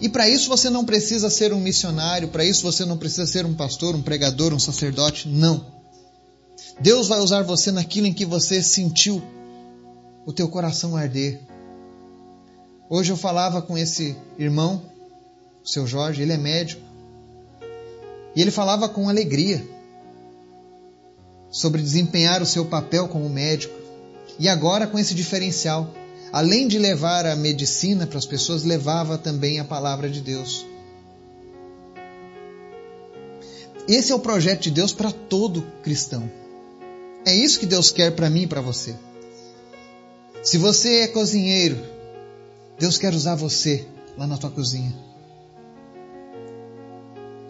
E 0.00 0.08
para 0.08 0.28
isso 0.28 0.48
você 0.48 0.68
não 0.68 0.84
precisa 0.84 1.30
ser 1.30 1.52
um 1.52 1.60
missionário, 1.60 2.28
para 2.28 2.44
isso 2.44 2.62
você 2.62 2.84
não 2.84 2.96
precisa 2.96 3.26
ser 3.26 3.46
um 3.46 3.54
pastor, 3.54 3.94
um 3.94 4.02
pregador, 4.02 4.52
um 4.52 4.58
sacerdote, 4.58 5.28
não. 5.28 5.75
Deus 6.78 7.08
vai 7.08 7.20
usar 7.20 7.42
você 7.42 7.72
naquilo 7.72 8.06
em 8.06 8.12
que 8.12 8.24
você 8.24 8.62
sentiu 8.62 9.22
o 10.24 10.32
teu 10.32 10.48
coração 10.48 10.96
arder 10.96 11.40
Hoje 12.88 13.10
eu 13.10 13.16
falava 13.16 13.60
com 13.60 13.76
esse 13.76 14.16
irmão, 14.38 14.80
o 15.64 15.68
seu 15.68 15.88
Jorge, 15.88 16.22
ele 16.22 16.32
é 16.32 16.36
médico, 16.36 16.80
e 18.34 18.40
ele 18.40 18.52
falava 18.52 18.88
com 18.88 19.08
alegria 19.08 19.66
sobre 21.50 21.82
desempenhar 21.82 22.40
o 22.40 22.46
seu 22.46 22.64
papel 22.64 23.08
como 23.08 23.28
médico. 23.28 23.74
E 24.38 24.48
agora 24.48 24.86
com 24.86 24.96
esse 24.98 25.14
diferencial, 25.14 25.90
além 26.32 26.68
de 26.68 26.78
levar 26.78 27.26
a 27.26 27.34
medicina 27.34 28.06
para 28.06 28.18
as 28.18 28.26
pessoas, 28.26 28.62
levava 28.62 29.18
também 29.18 29.58
a 29.58 29.64
palavra 29.64 30.08
de 30.08 30.20
Deus. 30.20 30.64
Esse 33.88 34.12
é 34.12 34.14
o 34.14 34.20
projeto 34.20 34.62
de 34.62 34.70
Deus 34.70 34.92
para 34.92 35.10
todo 35.10 35.62
cristão. 35.82 36.30
É 37.26 37.34
isso 37.34 37.58
que 37.58 37.66
Deus 37.66 37.90
quer 37.90 38.12
para 38.12 38.30
mim 38.30 38.42
e 38.42 38.46
para 38.46 38.60
você. 38.60 38.94
Se 40.44 40.56
você 40.56 41.00
é 41.00 41.08
cozinheiro, 41.08 41.76
Deus 42.78 42.96
quer 42.98 43.12
usar 43.12 43.34
você 43.34 43.84
lá 44.16 44.28
na 44.28 44.38
tua 44.38 44.48
cozinha. 44.48 44.94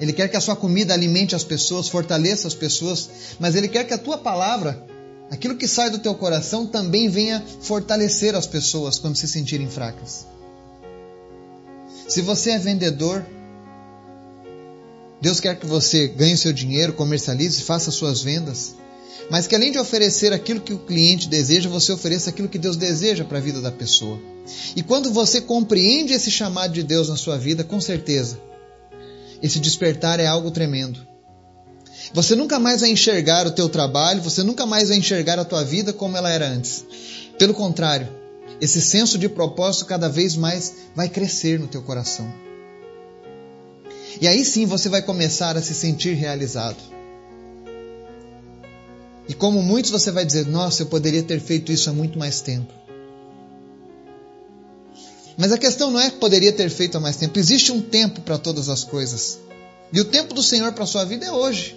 Ele 0.01 0.15
quer 0.15 0.29
que 0.29 0.37
a 0.37 0.41
sua 0.41 0.57
comida 0.57 0.95
alimente 0.95 1.37
as 1.37 1.45
pessoas, 1.45 1.91
fortaleça 1.91 2.49
as 2.49 2.55
pessoas, 2.55 3.11
mas 3.39 3.55
Ele 3.55 3.69
quer 3.69 3.85
que 3.85 3.93
a 3.93 3.99
tua 3.99 4.17
palavra 4.17 4.83
aquilo 5.31 5.57
que 5.57 5.69
sai 5.69 5.91
do 5.91 5.99
teu 5.99 6.15
coração 6.15 6.67
também 6.67 7.11
venha 7.11 7.45
fortalecer 7.61 8.35
as 8.35 8.47
pessoas 8.47 8.99
quando 8.99 9.17
se 9.17 9.29
sentirem 9.29 9.69
fracas. 9.69 10.27
Se 12.09 12.23
você 12.23 12.53
é 12.53 12.59
vendedor, 12.59 13.27
Deus 15.21 15.39
quer 15.39 15.59
que 15.59 15.67
você 15.67 16.09
ganhe 16.09 16.37
seu 16.37 16.53
dinheiro, 16.53 16.95
comercialize, 16.95 17.63
faça 17.63 17.91
suas 17.91 18.23
vendas, 18.23 18.75
mas 19.31 19.47
que 19.47 19.55
além 19.55 19.73
de 19.73 19.79
oferecer 19.79 20.33
aquilo 20.33 20.61
que 20.61 20.73
o 20.73 20.79
cliente 20.79 21.29
deseja, 21.29 21.69
você 21.69 21.93
ofereça 21.93 22.31
aquilo 22.31 22.49
que 22.49 22.59
Deus 22.59 22.77
deseja 22.77 23.25
para 23.25 23.39
a 23.39 23.41
vida 23.41 23.61
da 23.61 23.73
pessoa. 23.73 24.21
E 24.75 24.83
quando 24.83 25.13
você 25.13 25.41
compreende 25.41 26.13
esse 26.13 26.31
chamado 26.31 26.73
de 26.73 26.83
Deus 26.83 27.09
na 27.09 27.17
sua 27.17 27.37
vida, 27.37 27.65
com 27.65 27.81
certeza, 27.81 28.39
esse 29.43 29.59
despertar 29.59 30.21
é 30.21 30.27
algo 30.27 30.51
tremendo. 30.51 31.07
Você 32.13 32.37
nunca 32.37 32.59
mais 32.59 32.81
vai 32.81 32.91
enxergar 32.91 33.47
o 33.47 33.51
teu 33.51 33.69
trabalho, 33.69 34.23
você 34.23 34.43
nunca 34.43 34.65
mais 34.65 34.89
vai 34.89 34.99
enxergar 34.99 35.39
a 35.39 35.45
tua 35.45 35.65
vida 35.65 35.93
como 35.93 36.17
ela 36.17 36.31
era 36.31 36.49
antes. 36.49 36.85
Pelo 37.39 37.53
contrário, 37.53 38.09
esse 38.61 38.81
senso 38.81 39.19
de 39.19 39.29
propósito 39.29 39.87
cada 39.87 40.09
vez 40.09 40.37
mais 40.37 40.75
vai 40.95 41.09
crescer 41.09 41.59
no 41.59 41.67
teu 41.67 41.83
coração. 41.83 42.33
E 44.21 44.27
aí 44.27 44.45
sim 44.45 44.65
você 44.65 44.89
vai 44.89 45.03
começar 45.03 45.57
a 45.57 45.63
se 45.63 45.75
sentir 45.75 46.15
realizado. 46.15 46.96
E 49.29 49.35
como 49.35 49.63
muitos 49.63 49.91
você 49.91 50.11
vai 50.11 50.25
dizer: 50.25 50.47
Nossa, 50.47 50.83
eu 50.83 50.87
poderia 50.87 51.23
ter 51.23 51.41
feito 51.41 51.73
isso 51.73 51.91
há 51.91 51.93
muito 51.93 52.19
mais 52.19 52.41
tempo. 52.41 52.73
Mas 55.37 55.53
a 55.53 55.59
questão 55.59 55.91
não 55.91 56.01
é 56.01 56.11
que 56.11 56.17
poderia 56.17 56.53
ter 56.53 56.71
feito 56.71 56.97
há 56.97 57.01
mais 57.01 57.17
tempo. 57.17 57.39
Existe 57.39 57.71
um 57.71 57.81
tempo 57.81 58.21
para 58.23 58.39
todas 58.39 58.69
as 58.69 58.85
coisas. 58.85 59.39
E 59.93 60.01
o 60.01 60.05
tempo 60.05 60.35
do 60.35 60.43
Senhor 60.43 60.73
para 60.73 60.85
a 60.85 60.87
sua 60.87 61.05
vida 61.05 61.27
é 61.27 61.33
hoje. 61.33 61.77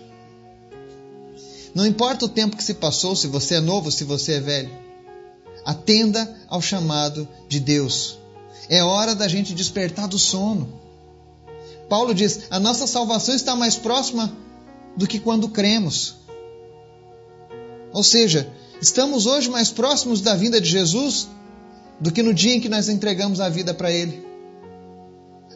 Não 1.75 1.85
importa 1.85 2.25
o 2.25 2.29
tempo 2.29 2.55
que 2.55 2.63
se 2.63 2.73
passou, 2.73 3.15
se 3.15 3.27
você 3.27 3.55
é 3.55 3.59
novo, 3.59 3.91
se 3.91 4.03
você 4.03 4.33
é 4.33 4.39
velho. 4.39 4.71
Atenda 5.65 6.37
ao 6.47 6.61
chamado 6.61 7.27
de 7.47 7.59
Deus. 7.59 8.17
É 8.69 8.83
hora 8.83 9.13
da 9.13 9.27
gente 9.27 9.53
despertar 9.53 10.07
do 10.07 10.17
sono. 10.17 10.79
Paulo 11.89 12.13
diz: 12.13 12.41
a 12.49 12.59
nossa 12.59 12.87
salvação 12.87 13.35
está 13.35 13.55
mais 13.55 13.75
próxima 13.75 14.31
do 14.95 15.05
que 15.05 15.19
quando 15.19 15.49
cremos. 15.49 16.15
Ou 17.91 18.03
seja, 18.03 18.51
estamos 18.81 19.25
hoje 19.25 19.49
mais 19.49 19.71
próximos 19.71 20.21
da 20.21 20.35
vinda 20.35 20.59
de 20.61 20.69
Jesus 20.69 21.27
do 21.99 22.11
que 22.11 22.23
no 22.23 22.33
dia 22.33 22.55
em 22.55 22.61
que 22.61 22.69
nós 22.69 22.87
entregamos 22.87 23.39
a 23.39 23.49
vida 23.49 23.73
para 23.73 23.91
Ele. 23.91 24.25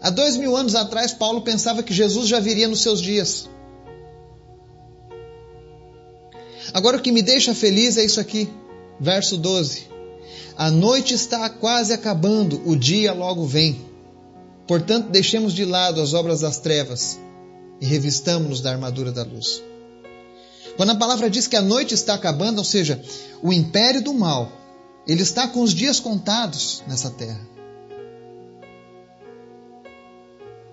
Há 0.02 0.10
dois 0.10 0.36
mil 0.36 0.56
anos 0.56 0.76
atrás, 0.76 1.14
Paulo 1.14 1.42
pensava 1.42 1.82
que 1.82 1.94
Jesus 1.94 2.28
já 2.28 2.40
viria 2.40 2.68
nos 2.68 2.82
seus 2.82 3.02
dias. 3.02 3.50
Agora, 6.74 6.98
o 6.98 7.02
que 7.02 7.12
me 7.12 7.22
deixa 7.22 7.54
feliz 7.54 7.98
é 7.98 8.04
isso 8.04 8.20
aqui, 8.20 8.50
verso 9.00 9.38
12. 9.38 9.88
A 10.58 10.70
noite 10.70 11.14
está 11.14 11.50
quase 11.50 11.94
acabando, 11.94 12.62
o 12.66 12.76
dia 12.76 13.14
logo 13.14 13.46
vem. 13.46 13.80
Portanto, 14.68 15.10
deixemos 15.10 15.54
de 15.54 15.66
lado 15.66 16.02
as 16.02 16.14
obras 16.14 16.42
das 16.42 16.58
trevas 16.58 17.20
e 17.80 17.86
revistamos-nos 17.86 18.62
da 18.62 18.72
armadura 18.72 19.12
da 19.12 19.24
luz. 19.24 19.62
Quando 20.76 20.92
a 20.92 20.96
palavra 20.96 21.30
diz 21.30 21.48
que 21.48 21.56
a 21.56 21.62
noite 21.62 21.94
está 21.94 22.16
acabando, 22.16 22.58
ou 22.58 22.64
seja, 22.64 23.02
o 23.42 23.54
império 23.54 24.02
do 24.02 24.14
mal, 24.14 24.52
ele 25.06 25.22
está 25.22 25.48
com 25.48 25.62
os 25.62 25.74
dias 25.74 26.00
contados 26.00 26.84
nessa 26.88 27.10
terra. 27.12 27.54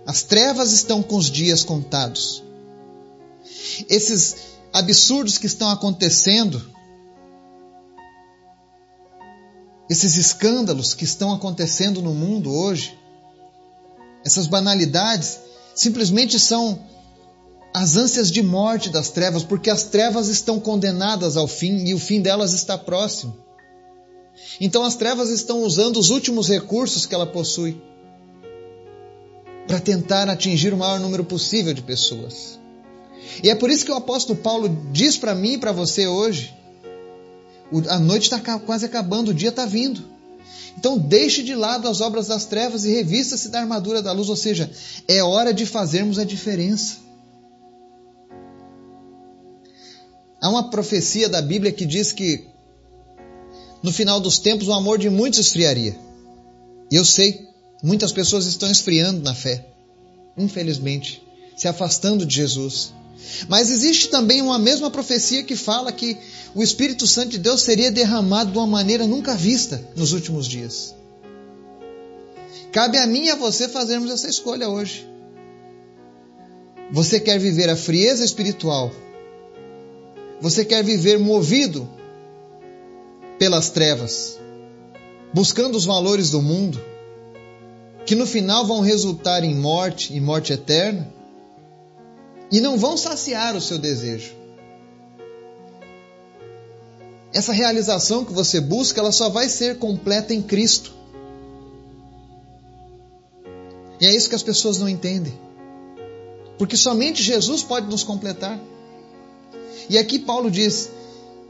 As 0.06 0.22
trevas 0.22 0.72
estão 0.72 1.02
com 1.02 1.16
os 1.16 1.30
dias 1.30 1.62
contados. 1.62 2.42
Esses 3.88 4.36
absurdos 4.72 5.36
que 5.36 5.46
estão 5.46 5.70
acontecendo, 5.70 6.62
esses 9.88 10.16
escândalos 10.16 10.94
que 10.94 11.04
estão 11.04 11.32
acontecendo 11.32 12.00
no 12.00 12.14
mundo 12.14 12.52
hoje, 12.52 12.98
essas 14.24 14.46
banalidades, 14.46 15.38
simplesmente 15.74 16.38
são 16.38 16.80
as 17.72 17.96
ânsias 17.96 18.30
de 18.30 18.42
morte 18.42 18.90
das 18.90 19.10
trevas, 19.10 19.44
porque 19.44 19.70
as 19.70 19.84
trevas 19.84 20.28
estão 20.28 20.58
condenadas 20.58 21.36
ao 21.36 21.46
fim 21.46 21.84
e 21.86 21.94
o 21.94 21.98
fim 21.98 22.20
delas 22.20 22.52
está 22.52 22.76
próximo. 22.76 23.36
Então 24.60 24.82
as 24.82 24.96
trevas 24.96 25.30
estão 25.30 25.62
usando 25.62 25.98
os 25.98 26.10
últimos 26.10 26.48
recursos 26.48 27.06
que 27.06 27.14
ela 27.14 27.26
possui 27.26 27.80
para 29.66 29.78
tentar 29.78 30.28
atingir 30.28 30.74
o 30.74 30.76
maior 30.76 30.98
número 30.98 31.24
possível 31.24 31.72
de 31.72 31.82
pessoas. 31.82 32.58
E 33.42 33.48
é 33.48 33.54
por 33.54 33.70
isso 33.70 33.84
que 33.84 33.92
o 33.92 33.96
apóstolo 33.96 34.38
Paulo 34.38 34.68
diz 34.92 35.16
para 35.16 35.34
mim 35.34 35.52
e 35.52 35.58
para 35.58 35.70
você 35.70 36.06
hoje: 36.08 36.54
a 37.88 37.98
noite 37.98 38.24
está 38.24 38.40
quase 38.58 38.84
acabando, 38.84 39.30
o 39.30 39.34
dia 39.34 39.50
está 39.50 39.64
vindo. 39.64 40.02
Então 40.76 40.98
deixe 40.98 41.42
de 41.42 41.54
lado 41.54 41.88
as 41.88 42.00
obras 42.00 42.26
das 42.26 42.46
trevas 42.46 42.84
e 42.84 42.92
revista-se 42.92 43.48
da 43.48 43.60
armadura 43.60 44.02
da 44.02 44.12
luz, 44.12 44.28
ou 44.28 44.36
seja, 44.36 44.70
é 45.06 45.22
hora 45.22 45.54
de 45.54 45.66
fazermos 45.66 46.18
a 46.18 46.24
diferença. 46.24 47.09
Há 50.40 50.48
uma 50.48 50.70
profecia 50.70 51.28
da 51.28 51.42
Bíblia 51.42 51.70
que 51.70 51.84
diz 51.84 52.12
que 52.12 52.46
no 53.82 53.92
final 53.92 54.20
dos 54.20 54.38
tempos 54.38 54.68
o 54.68 54.72
amor 54.72 54.98
de 54.98 55.10
muitos 55.10 55.38
esfriaria. 55.38 55.96
E 56.90 56.96
eu 56.96 57.04
sei, 57.04 57.46
muitas 57.82 58.10
pessoas 58.10 58.46
estão 58.46 58.70
esfriando 58.70 59.22
na 59.22 59.34
fé, 59.34 59.66
infelizmente, 60.36 61.22
se 61.56 61.68
afastando 61.68 62.24
de 62.24 62.36
Jesus. 62.36 62.92
Mas 63.48 63.70
existe 63.70 64.08
também 64.08 64.40
uma 64.40 64.58
mesma 64.58 64.90
profecia 64.90 65.42
que 65.42 65.54
fala 65.54 65.92
que 65.92 66.16
o 66.54 66.62
Espírito 66.62 67.06
Santo 67.06 67.30
de 67.30 67.38
Deus 67.38 67.60
seria 67.60 67.92
derramado 67.92 68.50
de 68.50 68.58
uma 68.58 68.66
maneira 68.66 69.06
nunca 69.06 69.36
vista 69.36 69.84
nos 69.94 70.12
últimos 70.12 70.46
dias. 70.46 70.94
Cabe 72.72 72.96
a 72.96 73.06
mim 73.06 73.24
e 73.24 73.30
a 73.30 73.36
você 73.36 73.68
fazermos 73.68 74.10
essa 74.10 74.28
escolha 74.28 74.68
hoje. 74.70 75.06
Você 76.92 77.20
quer 77.20 77.38
viver 77.38 77.68
a 77.68 77.76
frieza 77.76 78.24
espiritual 78.24 78.90
você 80.40 80.64
quer 80.64 80.82
viver 80.82 81.18
movido 81.18 81.88
pelas 83.38 83.70
trevas, 83.70 84.38
buscando 85.32 85.76
os 85.76 85.84
valores 85.84 86.30
do 86.30 86.40
mundo, 86.40 86.80
que 88.06 88.14
no 88.14 88.26
final 88.26 88.66
vão 88.66 88.80
resultar 88.80 89.44
em 89.44 89.54
morte 89.54 90.14
e 90.14 90.20
morte 90.20 90.52
eterna, 90.52 91.12
e 92.50 92.60
não 92.60 92.78
vão 92.78 92.96
saciar 92.96 93.54
o 93.54 93.60
seu 93.60 93.78
desejo. 93.78 94.32
Essa 97.32 97.52
realização 97.52 98.24
que 98.24 98.32
você 98.32 98.60
busca, 98.60 99.00
ela 99.00 99.12
só 99.12 99.28
vai 99.28 99.48
ser 99.48 99.78
completa 99.78 100.34
em 100.34 100.42
Cristo. 100.42 100.92
E 104.00 104.06
é 104.06 104.14
isso 104.14 104.28
que 104.28 104.34
as 104.34 104.42
pessoas 104.42 104.78
não 104.78 104.88
entendem. 104.88 105.32
Porque 106.58 106.76
somente 106.76 107.22
Jesus 107.22 107.62
pode 107.62 107.86
nos 107.86 108.02
completar. 108.02 108.58
E 109.90 109.98
aqui 109.98 110.20
Paulo 110.20 110.48
diz: 110.48 110.88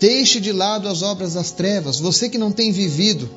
deixe 0.01 0.41
de 0.41 0.51
lado 0.51 0.89
as 0.89 1.03
obras 1.03 1.35
das 1.35 1.53
trevas, 1.53 2.01
você 2.01 2.29
que 2.29 2.39
não 2.39 2.51
tem 2.51 2.73
vivido 2.73 3.29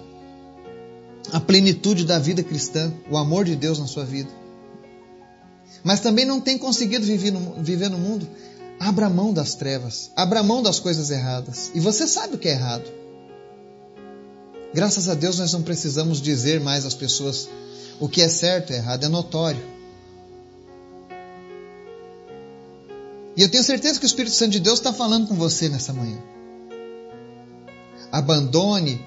a 1.33 1.41
plenitude 1.41 2.05
da 2.05 2.17
vida 2.17 2.41
cristã, 2.41 2.91
o 3.11 3.17
amor 3.17 3.43
de 3.43 3.53
Deus 3.53 3.77
na 3.77 3.85
sua 3.85 4.05
vida, 4.05 4.29
mas 5.83 5.99
também 5.99 6.25
não 6.25 6.39
tem 6.39 6.57
conseguido 6.57 7.05
viver 7.05 7.31
no, 7.31 7.61
viver 7.61 7.89
no 7.89 7.97
mundo, 7.97 8.25
abra 8.79 9.09
mão 9.09 9.33
das 9.33 9.55
trevas, 9.55 10.09
abra 10.15 10.41
mão 10.41 10.63
das 10.63 10.79
coisas 10.79 11.11
erradas. 11.11 11.69
E 11.75 11.81
você 11.81 12.07
sabe 12.07 12.35
o 12.35 12.39
que 12.39 12.47
é 12.47 12.53
errado. 12.53 12.89
Graças 14.73 15.09
a 15.09 15.13
Deus 15.13 15.37
nós 15.37 15.51
não 15.51 15.63
precisamos 15.63 16.21
dizer 16.21 16.61
mais 16.61 16.85
às 16.85 16.93
pessoas 16.93 17.49
o 17.99 18.07
que 18.07 18.21
é 18.21 18.29
certo 18.29 18.71
e 18.71 18.75
errado, 18.77 19.03
é 19.03 19.09
notório. 19.09 19.72
E 23.43 23.45
eu 23.45 23.49
tenho 23.49 23.63
certeza 23.65 23.99
que 23.99 24.05
o 24.05 24.07
Espírito 24.07 24.33
Santo 24.33 24.51
de 24.51 24.61
Deus 24.61 24.79
está 24.79 24.93
falando 24.93 25.27
com 25.27 25.35
você 25.35 25.67
nessa 25.67 25.91
manhã. 25.91 26.17
Abandone 28.09 29.05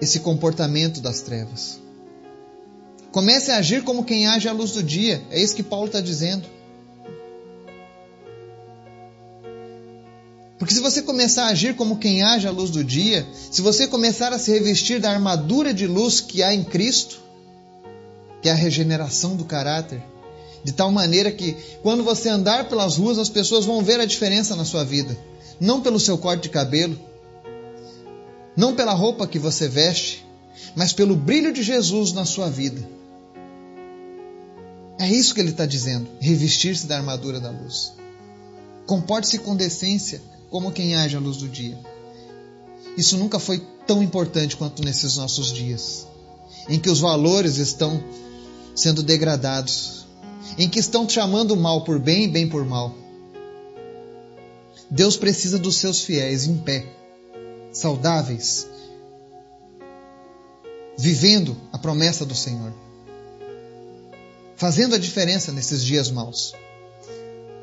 esse 0.00 0.20
comportamento 0.20 1.02
das 1.02 1.20
trevas. 1.20 1.78
Comece 3.12 3.50
a 3.50 3.58
agir 3.58 3.84
como 3.84 4.06
quem 4.06 4.26
age 4.26 4.48
à 4.48 4.52
luz 4.52 4.72
do 4.72 4.82
dia. 4.82 5.22
É 5.30 5.38
isso 5.38 5.54
que 5.54 5.62
Paulo 5.62 5.84
está 5.84 6.00
dizendo. 6.00 6.48
Porque 10.58 10.72
se 10.72 10.80
você 10.80 11.02
começar 11.02 11.48
a 11.48 11.48
agir 11.48 11.76
como 11.76 11.98
quem 11.98 12.22
age 12.22 12.48
à 12.48 12.50
luz 12.50 12.70
do 12.70 12.82
dia, 12.82 13.28
se 13.52 13.60
você 13.60 13.86
começar 13.86 14.32
a 14.32 14.38
se 14.38 14.50
revestir 14.50 14.98
da 14.98 15.10
armadura 15.10 15.74
de 15.74 15.86
luz 15.86 16.22
que 16.22 16.42
há 16.42 16.54
em 16.54 16.64
Cristo, 16.64 17.20
que 18.40 18.48
é 18.48 18.52
a 18.52 18.54
regeneração 18.54 19.36
do 19.36 19.44
caráter, 19.44 20.02
de 20.66 20.72
tal 20.72 20.90
maneira 20.90 21.30
que, 21.30 21.56
quando 21.80 22.02
você 22.02 22.28
andar 22.28 22.68
pelas 22.68 22.96
ruas, 22.96 23.20
as 23.20 23.28
pessoas 23.28 23.64
vão 23.64 23.84
ver 23.84 24.00
a 24.00 24.04
diferença 24.04 24.56
na 24.56 24.64
sua 24.64 24.82
vida. 24.82 25.16
Não 25.60 25.80
pelo 25.80 26.00
seu 26.00 26.18
corte 26.18 26.42
de 26.42 26.48
cabelo, 26.48 26.98
não 28.56 28.74
pela 28.74 28.92
roupa 28.92 29.28
que 29.28 29.38
você 29.38 29.68
veste, 29.68 30.26
mas 30.74 30.92
pelo 30.92 31.14
brilho 31.14 31.52
de 31.52 31.62
Jesus 31.62 32.12
na 32.12 32.24
sua 32.24 32.50
vida. 32.50 32.84
É 34.98 35.08
isso 35.08 35.32
que 35.32 35.40
ele 35.40 35.50
está 35.50 35.64
dizendo: 35.64 36.08
revestir-se 36.18 36.88
da 36.88 36.96
armadura 36.96 37.38
da 37.38 37.50
luz. 37.50 37.92
Comporte-se 38.86 39.38
com 39.38 39.54
decência 39.54 40.20
como 40.50 40.72
quem 40.72 40.96
age 40.96 41.16
à 41.16 41.20
luz 41.20 41.36
do 41.36 41.48
dia. 41.48 41.78
Isso 42.98 43.16
nunca 43.16 43.38
foi 43.38 43.62
tão 43.86 44.02
importante 44.02 44.56
quanto 44.56 44.82
nesses 44.82 45.16
nossos 45.16 45.52
dias, 45.52 46.08
em 46.68 46.76
que 46.76 46.90
os 46.90 46.98
valores 46.98 47.56
estão 47.58 48.02
sendo 48.74 49.00
degradados, 49.00 50.05
em 50.58 50.68
que 50.68 50.78
estão 50.78 51.08
chamando 51.08 51.56
mal 51.56 51.84
por 51.84 51.98
bem 51.98 52.24
e 52.24 52.28
bem 52.28 52.48
por 52.48 52.64
mal. 52.64 52.94
Deus 54.90 55.16
precisa 55.16 55.58
dos 55.58 55.76
seus 55.76 56.02
fiéis 56.02 56.46
em 56.46 56.56
pé, 56.58 56.86
saudáveis, 57.72 58.66
vivendo 60.96 61.56
a 61.72 61.78
promessa 61.78 62.24
do 62.24 62.34
Senhor, 62.34 62.72
fazendo 64.56 64.94
a 64.94 64.98
diferença 64.98 65.52
nesses 65.52 65.84
dias 65.84 66.10
maus, 66.10 66.54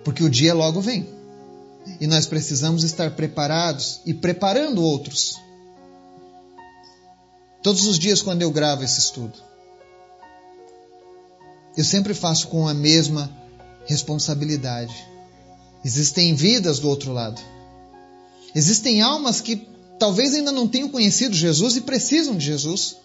porque 0.04 0.24
o 0.24 0.30
dia 0.30 0.54
logo 0.54 0.82
vem 0.82 1.08
e 2.00 2.08
nós 2.08 2.26
precisamos 2.26 2.84
estar 2.84 3.12
preparados 3.12 4.02
e 4.06 4.14
preparando 4.14 4.84
outros. 4.84 5.36
Todos 7.62 7.88
os 7.88 7.98
dias, 7.98 8.22
quando 8.22 8.42
eu 8.42 8.52
gravo 8.52 8.84
esse 8.84 9.00
estudo, 9.00 9.42
eu 11.76 11.84
sempre 11.84 12.14
faço 12.14 12.48
com 12.48 12.68
a 12.68 12.74
mesma 12.74 13.30
responsabilidade. 13.86 14.94
Existem 15.84 16.34
vidas 16.34 16.80
do 16.80 16.88
outro 16.88 17.12
lado. 17.12 17.42
Existem 18.56 19.02
almas 19.02 19.42
que 19.42 19.68
talvez 19.98 20.34
ainda 20.34 20.52
não 20.52 20.68
tenham 20.68 20.90
conhecido 20.90 21.36
Jesus 21.36 21.76
e 21.76 21.82
precisam 21.82 22.38
de 22.38 22.46
Jesus. 22.46 22.98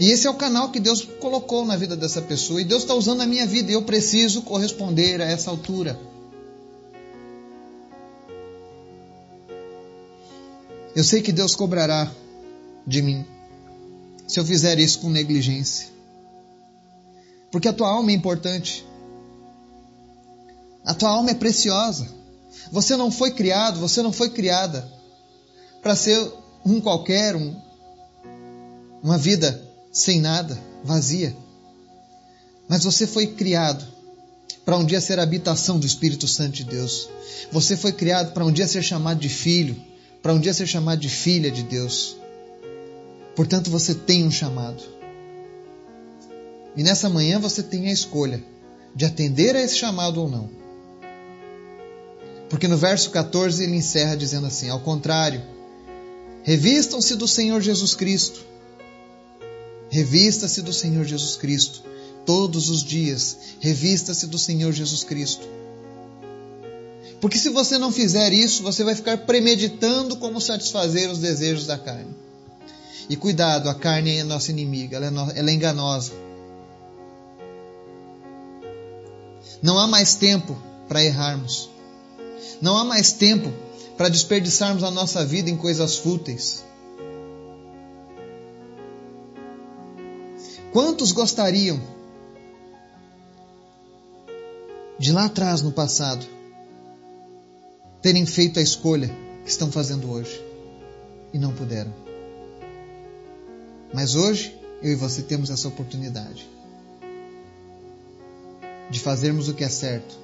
E 0.00 0.10
esse 0.10 0.26
é 0.26 0.30
o 0.30 0.34
canal 0.34 0.70
que 0.70 0.80
Deus 0.80 1.02
colocou 1.20 1.64
na 1.64 1.76
vida 1.76 1.96
dessa 1.96 2.20
pessoa. 2.20 2.60
E 2.60 2.64
Deus 2.64 2.82
está 2.82 2.94
usando 2.94 3.20
a 3.20 3.26
minha 3.26 3.46
vida 3.46 3.70
e 3.70 3.74
eu 3.74 3.82
preciso 3.82 4.42
corresponder 4.42 5.20
a 5.20 5.26
essa 5.26 5.50
altura. 5.50 5.98
Eu 10.96 11.04
sei 11.04 11.20
que 11.20 11.32
Deus 11.32 11.54
cobrará 11.54 12.10
de 12.86 13.02
mim 13.02 13.24
se 14.34 14.40
eu 14.40 14.44
fizer 14.44 14.80
isso 14.80 14.98
com 14.98 15.10
negligência. 15.10 15.86
Porque 17.52 17.68
a 17.68 17.72
tua 17.72 17.88
alma 17.88 18.10
é 18.10 18.14
importante. 18.14 18.84
A 20.84 20.92
tua 20.92 21.10
alma 21.10 21.30
é 21.30 21.34
preciosa. 21.34 22.08
Você 22.72 22.96
não 22.96 23.12
foi 23.12 23.30
criado, 23.30 23.78
você 23.78 24.02
não 24.02 24.12
foi 24.12 24.30
criada 24.30 24.90
para 25.80 25.94
ser 25.94 26.32
um 26.66 26.80
qualquer, 26.80 27.36
um, 27.36 27.54
uma 29.00 29.16
vida 29.16 29.62
sem 29.92 30.20
nada, 30.20 30.58
vazia. 30.82 31.36
Mas 32.68 32.82
você 32.82 33.06
foi 33.06 33.28
criado 33.28 33.86
para 34.64 34.76
um 34.76 34.84
dia 34.84 35.00
ser 35.00 35.20
habitação 35.20 35.78
do 35.78 35.86
Espírito 35.86 36.26
Santo 36.26 36.54
de 36.54 36.64
Deus. 36.64 37.08
Você 37.52 37.76
foi 37.76 37.92
criado 37.92 38.32
para 38.32 38.44
um 38.44 38.50
dia 38.50 38.66
ser 38.66 38.82
chamado 38.82 39.20
de 39.20 39.28
filho, 39.28 39.80
para 40.20 40.34
um 40.34 40.40
dia 40.40 40.52
ser 40.52 40.66
chamado 40.66 40.98
de 40.98 41.08
filha 41.08 41.52
de 41.52 41.62
Deus. 41.62 42.16
Portanto, 43.34 43.70
você 43.70 43.94
tem 43.94 44.24
um 44.24 44.30
chamado. 44.30 44.82
E 46.76 46.82
nessa 46.82 47.08
manhã 47.08 47.38
você 47.38 47.62
tem 47.62 47.88
a 47.88 47.92
escolha 47.92 48.42
de 48.94 49.04
atender 49.04 49.56
a 49.56 49.62
esse 49.62 49.76
chamado 49.76 50.20
ou 50.20 50.28
não. 50.28 50.50
Porque 52.48 52.68
no 52.68 52.76
verso 52.76 53.10
14 53.10 53.62
ele 53.62 53.76
encerra 53.76 54.16
dizendo 54.16 54.46
assim: 54.46 54.68
Ao 54.68 54.80
contrário, 54.80 55.42
revistam-se 56.42 57.16
do 57.16 57.26
Senhor 57.26 57.60
Jesus 57.60 57.94
Cristo 57.94 58.54
Revista-se 59.94 60.60
do 60.60 60.72
Senhor 60.72 61.04
Jesus 61.04 61.36
Cristo. 61.36 61.84
Todos 62.26 62.68
os 62.68 62.82
dias, 62.82 63.36
revista-se 63.60 64.26
do 64.26 64.36
Senhor 64.36 64.72
Jesus 64.72 65.04
Cristo. 65.04 65.46
Porque 67.20 67.38
se 67.38 67.48
você 67.50 67.78
não 67.78 67.92
fizer 67.92 68.32
isso, 68.32 68.64
você 68.64 68.82
vai 68.82 68.96
ficar 68.96 69.18
premeditando 69.18 70.16
como 70.16 70.40
satisfazer 70.40 71.08
os 71.08 71.18
desejos 71.18 71.66
da 71.66 71.78
carne. 71.78 72.12
E 73.08 73.16
cuidado, 73.16 73.68
a 73.68 73.74
carne 73.74 74.18
é 74.18 74.24
nossa 74.24 74.50
inimiga, 74.50 74.96
ela 74.96 75.06
é, 75.06 75.10
no, 75.10 75.30
ela 75.30 75.50
é 75.50 75.52
enganosa. 75.52 76.12
Não 79.62 79.78
há 79.78 79.86
mais 79.86 80.14
tempo 80.14 80.56
para 80.88 81.02
errarmos. 81.02 81.70
Não 82.60 82.76
há 82.76 82.84
mais 82.84 83.12
tempo 83.12 83.52
para 83.96 84.08
desperdiçarmos 84.08 84.82
a 84.82 84.90
nossa 84.90 85.24
vida 85.24 85.50
em 85.50 85.56
coisas 85.56 85.96
fúteis. 85.96 86.64
Quantos 90.72 91.12
gostariam 91.12 91.80
de 94.98 95.12
lá 95.12 95.26
atrás, 95.26 95.62
no 95.62 95.70
passado, 95.70 96.26
terem 98.02 98.26
feito 98.26 98.58
a 98.58 98.62
escolha 98.62 99.08
que 99.44 99.50
estão 99.50 99.70
fazendo 99.70 100.10
hoje 100.10 100.42
e 101.32 101.38
não 101.38 101.52
puderam? 101.52 102.03
Mas 103.94 104.14
hoje, 104.14 104.54
eu 104.82 104.92
e 104.92 104.94
você 104.94 105.22
temos 105.22 105.48
essa 105.48 105.68
oportunidade 105.68 106.46
de 108.90 109.00
fazermos 109.00 109.48
o 109.48 109.54
que 109.54 109.64
é 109.64 109.68
certo 109.68 110.14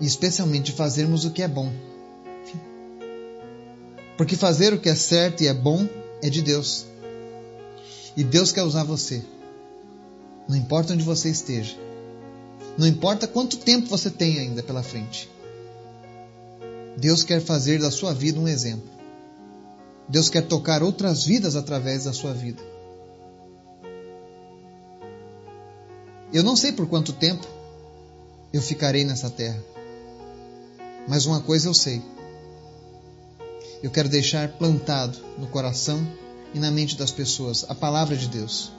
e, 0.00 0.06
especialmente, 0.06 0.64
de 0.64 0.72
fazermos 0.72 1.24
o 1.24 1.30
que 1.30 1.42
é 1.42 1.48
bom. 1.48 1.72
Porque 4.16 4.36
fazer 4.36 4.74
o 4.74 4.80
que 4.80 4.88
é 4.88 4.94
certo 4.96 5.42
e 5.42 5.46
é 5.46 5.54
bom 5.54 5.86
é 6.20 6.28
de 6.28 6.42
Deus. 6.42 6.86
E 8.16 8.24
Deus 8.24 8.50
quer 8.50 8.62
usar 8.62 8.82
você 8.82 9.22
não 10.48 10.56
importa 10.56 10.92
onde 10.92 11.04
você 11.04 11.30
esteja. 11.30 11.76
Não 12.76 12.86
importa 12.86 13.26
quanto 13.26 13.56
tempo 13.58 13.88
você 13.88 14.10
tem 14.10 14.38
ainda 14.38 14.62
pela 14.62 14.82
frente. 14.82 15.30
Deus 16.96 17.22
quer 17.22 17.40
fazer 17.40 17.80
da 17.80 17.90
sua 17.90 18.12
vida 18.12 18.38
um 18.38 18.48
exemplo. 18.48 18.88
Deus 20.08 20.28
quer 20.28 20.42
tocar 20.42 20.82
outras 20.82 21.24
vidas 21.24 21.56
através 21.56 22.04
da 22.04 22.12
sua 22.12 22.32
vida. 22.32 22.62
Eu 26.32 26.42
não 26.42 26.56
sei 26.56 26.72
por 26.72 26.86
quanto 26.86 27.12
tempo 27.12 27.46
eu 28.52 28.62
ficarei 28.62 29.04
nessa 29.04 29.30
terra. 29.30 29.62
Mas 31.08 31.26
uma 31.26 31.40
coisa 31.40 31.68
eu 31.68 31.74
sei. 31.74 32.02
Eu 33.82 33.90
quero 33.90 34.08
deixar 34.08 34.48
plantado 34.48 35.18
no 35.38 35.46
coração 35.46 36.06
e 36.54 36.58
na 36.58 36.70
mente 36.70 36.96
das 36.96 37.10
pessoas 37.10 37.64
a 37.68 37.74
palavra 37.74 38.16
de 38.16 38.28
Deus 38.28 38.72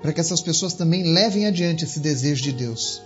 para 0.00 0.12
que 0.12 0.20
essas 0.20 0.40
pessoas 0.40 0.74
também 0.74 1.12
levem 1.12 1.46
adiante 1.46 1.84
esse 1.84 2.00
desejo 2.00 2.42
de 2.42 2.52
Deus, 2.52 3.02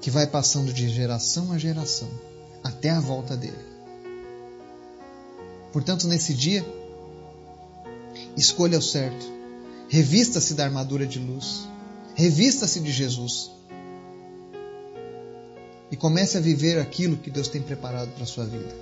que 0.00 0.10
vai 0.10 0.26
passando 0.26 0.72
de 0.72 0.88
geração 0.88 1.52
a 1.52 1.58
geração 1.58 2.08
até 2.62 2.90
a 2.90 3.00
volta 3.00 3.36
dele. 3.36 3.73
Portanto, 5.74 6.06
nesse 6.06 6.32
dia, 6.32 6.64
escolha 8.36 8.78
o 8.78 8.82
certo, 8.82 9.26
revista-se 9.88 10.54
da 10.54 10.62
armadura 10.62 11.04
de 11.04 11.18
luz, 11.18 11.66
revista-se 12.14 12.78
de 12.78 12.92
Jesus 12.92 13.50
e 15.90 15.96
comece 15.96 16.38
a 16.38 16.40
viver 16.40 16.78
aquilo 16.78 17.16
que 17.16 17.28
Deus 17.28 17.48
tem 17.48 17.60
preparado 17.60 18.12
para 18.12 18.22
a 18.22 18.26
sua 18.26 18.44
vida. 18.44 18.72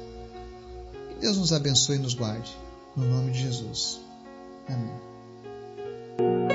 Que 1.09 1.21
Deus 1.23 1.39
nos 1.39 1.55
abençoe 1.55 1.97
e 1.97 1.99
nos 1.99 2.13
guarde. 2.13 2.55
No 2.95 3.07
nome 3.07 3.31
de 3.31 3.41
Jesus. 3.41 3.99
Amém. 4.69 6.52